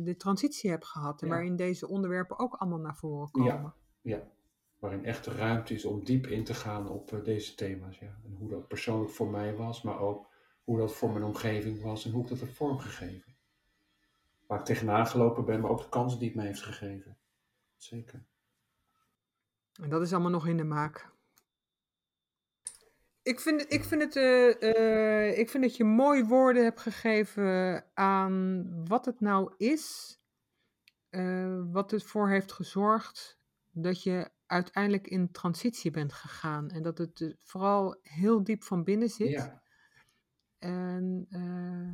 de 0.00 0.14
transitie 0.16 0.70
hebt 0.70 0.86
gehad. 0.86 1.22
En 1.22 1.28
Ja. 1.28 1.34
waarin 1.34 1.56
deze 1.56 1.88
onderwerpen 1.88 2.38
ook 2.38 2.54
allemaal 2.54 2.78
naar 2.78 2.96
voren 2.96 3.30
komen. 3.30 3.52
Ja, 3.52 3.74
ja. 4.00 4.28
Waarin 4.78 5.04
echt 5.04 5.26
ruimte 5.26 5.74
is 5.74 5.84
om 5.84 6.04
diep 6.04 6.26
in 6.26 6.44
te 6.44 6.54
gaan 6.54 6.88
op 6.88 7.12
eh, 7.12 7.24
deze 7.24 7.54
thema's. 7.54 7.98
Ja. 7.98 8.20
En 8.24 8.34
hoe 8.38 8.48
dat 8.48 8.68
persoonlijk 8.68 9.10
voor 9.10 9.28
mij 9.28 9.56
was, 9.56 9.82
maar 9.82 9.98
ook 9.98 10.26
hoe 10.64 10.78
dat 10.78 10.94
voor 10.94 11.10
mijn 11.10 11.24
omgeving 11.24 11.82
was 11.82 12.04
en 12.04 12.10
hoe 12.10 12.22
ik 12.22 12.28
dat 12.28 12.40
heb 12.40 12.54
vormgegeven. 12.54 13.36
Waar 14.46 14.58
ik 14.58 14.64
tegenaan 14.64 15.06
gelopen 15.06 15.44
ben, 15.44 15.60
maar 15.60 15.70
ook 15.70 15.82
de 15.82 15.88
kansen 15.88 16.18
die 16.18 16.28
het 16.28 16.36
mij 16.36 16.46
heeft 16.46 16.62
gegeven. 16.62 17.16
Zeker. 17.78 18.24
En 19.82 19.88
dat 19.88 20.02
is 20.02 20.12
allemaal 20.12 20.30
nog 20.30 20.46
in 20.46 20.56
de 20.56 20.64
maak. 20.64 21.10
Ik 23.22 23.40
vind, 23.40 23.72
ik, 23.72 23.84
vind 23.84 24.02
het, 24.02 24.16
eh, 24.16 24.62
eh, 24.62 25.38
ik 25.38 25.50
vind 25.50 25.62
dat 25.62 25.76
je 25.76 25.84
mooi 25.84 26.24
woorden 26.24 26.62
hebt 26.62 26.80
gegeven 26.80 27.84
aan 27.94 28.66
wat 28.86 29.04
het 29.04 29.20
nou 29.20 29.54
is, 29.56 30.18
eh, 31.08 31.62
wat 31.70 31.92
ervoor 31.92 32.28
heeft 32.28 32.52
gezorgd 32.52 33.38
dat 33.70 34.02
je 34.02 34.30
uiteindelijk 34.46 35.06
in 35.06 35.30
transitie 35.30 35.90
bent 35.90 36.12
gegaan. 36.12 36.70
En 36.70 36.82
dat 36.82 36.98
het 36.98 37.36
vooral 37.38 37.98
heel 38.02 38.44
diep 38.44 38.62
van 38.62 38.84
binnen 38.84 39.08
zit. 39.08 39.30
Ja, 39.30 39.62
En 40.58 41.26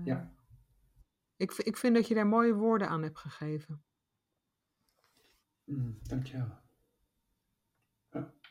ja. 0.04 0.34
ik, 1.36 1.52
ik 1.52 1.76
vind 1.76 1.94
dat 1.94 2.08
je 2.08 2.14
daar 2.14 2.26
mooie 2.26 2.54
woorden 2.54 2.88
aan 2.88 3.02
hebt 3.02 3.18
gegeven. 3.18 3.84
Mm, 5.64 5.98
dankjewel. 6.02 6.62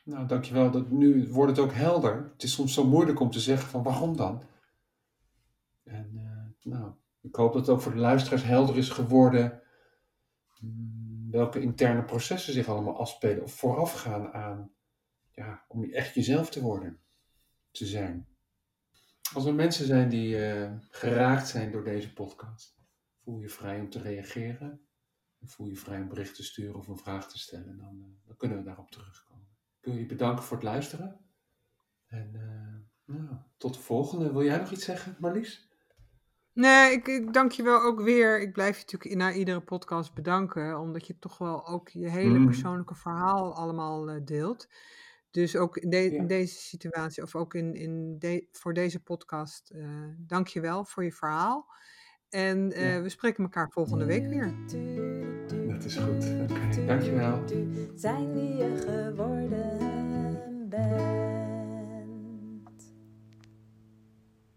Nou, 0.04 0.26
dankjewel. 0.26 0.70
Dat, 0.70 0.90
nu 0.90 1.28
wordt 1.28 1.56
het 1.56 1.66
ook 1.66 1.72
helder. 1.72 2.30
Het 2.32 2.42
is 2.42 2.52
soms 2.52 2.74
zo 2.74 2.84
moeilijk 2.86 3.20
om 3.20 3.30
te 3.30 3.40
zeggen 3.40 3.68
van 3.68 3.82
waarom 3.82 4.16
dan? 4.16 4.42
En 5.82 6.10
eh, 6.14 6.70
nou, 6.72 6.92
ik 7.20 7.34
hoop 7.34 7.52
dat 7.52 7.66
het 7.66 7.76
ook 7.76 7.80
voor 7.80 7.92
de 7.92 7.98
luisteraars 7.98 8.42
helder 8.42 8.76
is 8.76 8.88
geworden 8.88 9.62
mm, 10.60 11.30
welke 11.30 11.60
interne 11.60 12.04
processen 12.04 12.52
zich 12.52 12.68
allemaal 12.68 12.98
afspelen 12.98 13.42
of 13.42 13.52
voorafgaan 13.52 14.32
aan 14.32 14.72
ja, 15.30 15.64
om 15.68 15.84
echt 15.84 16.14
jezelf 16.14 16.50
te 16.50 16.60
worden, 16.60 17.00
te 17.70 17.86
zijn. 17.86 18.28
Als 19.34 19.44
er 19.44 19.54
mensen 19.54 19.86
zijn 19.86 20.08
die 20.08 20.46
eh, 20.46 20.72
geraakt 20.90 21.48
zijn 21.48 21.70
door 21.70 21.84
deze 21.84 22.12
podcast, 22.12 22.78
voel 23.22 23.40
je 23.40 23.48
vrij 23.48 23.80
om 23.80 23.90
te 23.90 24.00
reageren. 24.00 24.86
Voel 25.46 25.68
je 25.68 25.76
vrij 25.76 26.00
om 26.00 26.08
bericht 26.08 26.34
te 26.34 26.42
sturen 26.44 26.74
of 26.74 26.88
een 26.88 26.98
vraag 26.98 27.28
te 27.30 27.38
stellen. 27.38 27.78
Dan, 27.78 28.00
eh, 28.02 28.26
dan 28.26 28.36
kunnen 28.36 28.58
we 28.58 28.64
daarop 28.64 28.90
terugkomen. 28.90 29.46
Ik 29.80 29.84
wil 29.84 29.94
je 29.96 30.06
bedanken 30.06 30.44
voor 30.44 30.56
het 30.56 30.66
luisteren. 30.66 31.20
En 32.06 32.30
eh, 32.34 33.14
nou, 33.16 33.36
tot 33.56 33.74
de 33.74 33.80
volgende. 33.80 34.32
Wil 34.32 34.44
jij 34.44 34.58
nog 34.58 34.70
iets 34.70 34.84
zeggen, 34.84 35.16
Marlies? 35.18 35.68
Nee, 36.52 36.92
ik, 36.92 37.06
ik 37.08 37.32
dank 37.32 37.52
je 37.52 37.62
wel 37.62 37.80
ook 37.82 38.00
weer. 38.00 38.40
Ik 38.40 38.52
blijf 38.52 38.76
je 38.76 38.82
natuurlijk 38.82 39.14
na 39.14 39.32
iedere 39.32 39.60
podcast 39.60 40.14
bedanken, 40.14 40.78
omdat 40.80 41.06
je 41.06 41.18
toch 41.18 41.38
wel 41.38 41.66
ook 41.66 41.88
je 41.88 42.08
hele 42.10 42.38
Mm. 42.38 42.46
persoonlijke 42.46 42.94
verhaal 42.94 43.54
allemaal 43.54 44.10
eh, 44.10 44.20
deelt. 44.24 44.68
Dus 45.30 45.56
ook 45.56 45.76
in, 45.76 45.90
de- 45.90 45.96
Ja. 45.96 46.18
in 46.18 46.26
deze 46.26 46.54
situatie, 46.60 47.22
of 47.22 47.34
ook 47.34 47.54
in, 47.54 47.74
in 47.74 48.18
de, 48.18 48.48
voor 48.52 48.74
deze 48.74 49.02
podcast, 49.02 49.70
eh 49.70 50.08
dank 50.18 50.46
je 50.48 50.60
wel 50.60 50.84
voor 50.84 51.04
je 51.04 51.12
verhaal. 51.12 51.72
En 52.30 52.72
eh, 52.72 52.94
Ja. 52.94 53.00
we 53.02 53.08
spreken 53.08 53.44
elkaar 53.44 53.70
volgende 53.70 54.04
week 54.04 54.26
weer. 54.28 54.54
Dat 55.68 55.84
is 55.84 55.96
goed. 55.96 56.24
Oké, 56.42 56.84
dankjewel. 56.86 57.42
Zijn 57.94 58.32
wie 58.32 58.56
je 58.56 58.76
geworden 58.86 59.78
bent. 60.68 61.33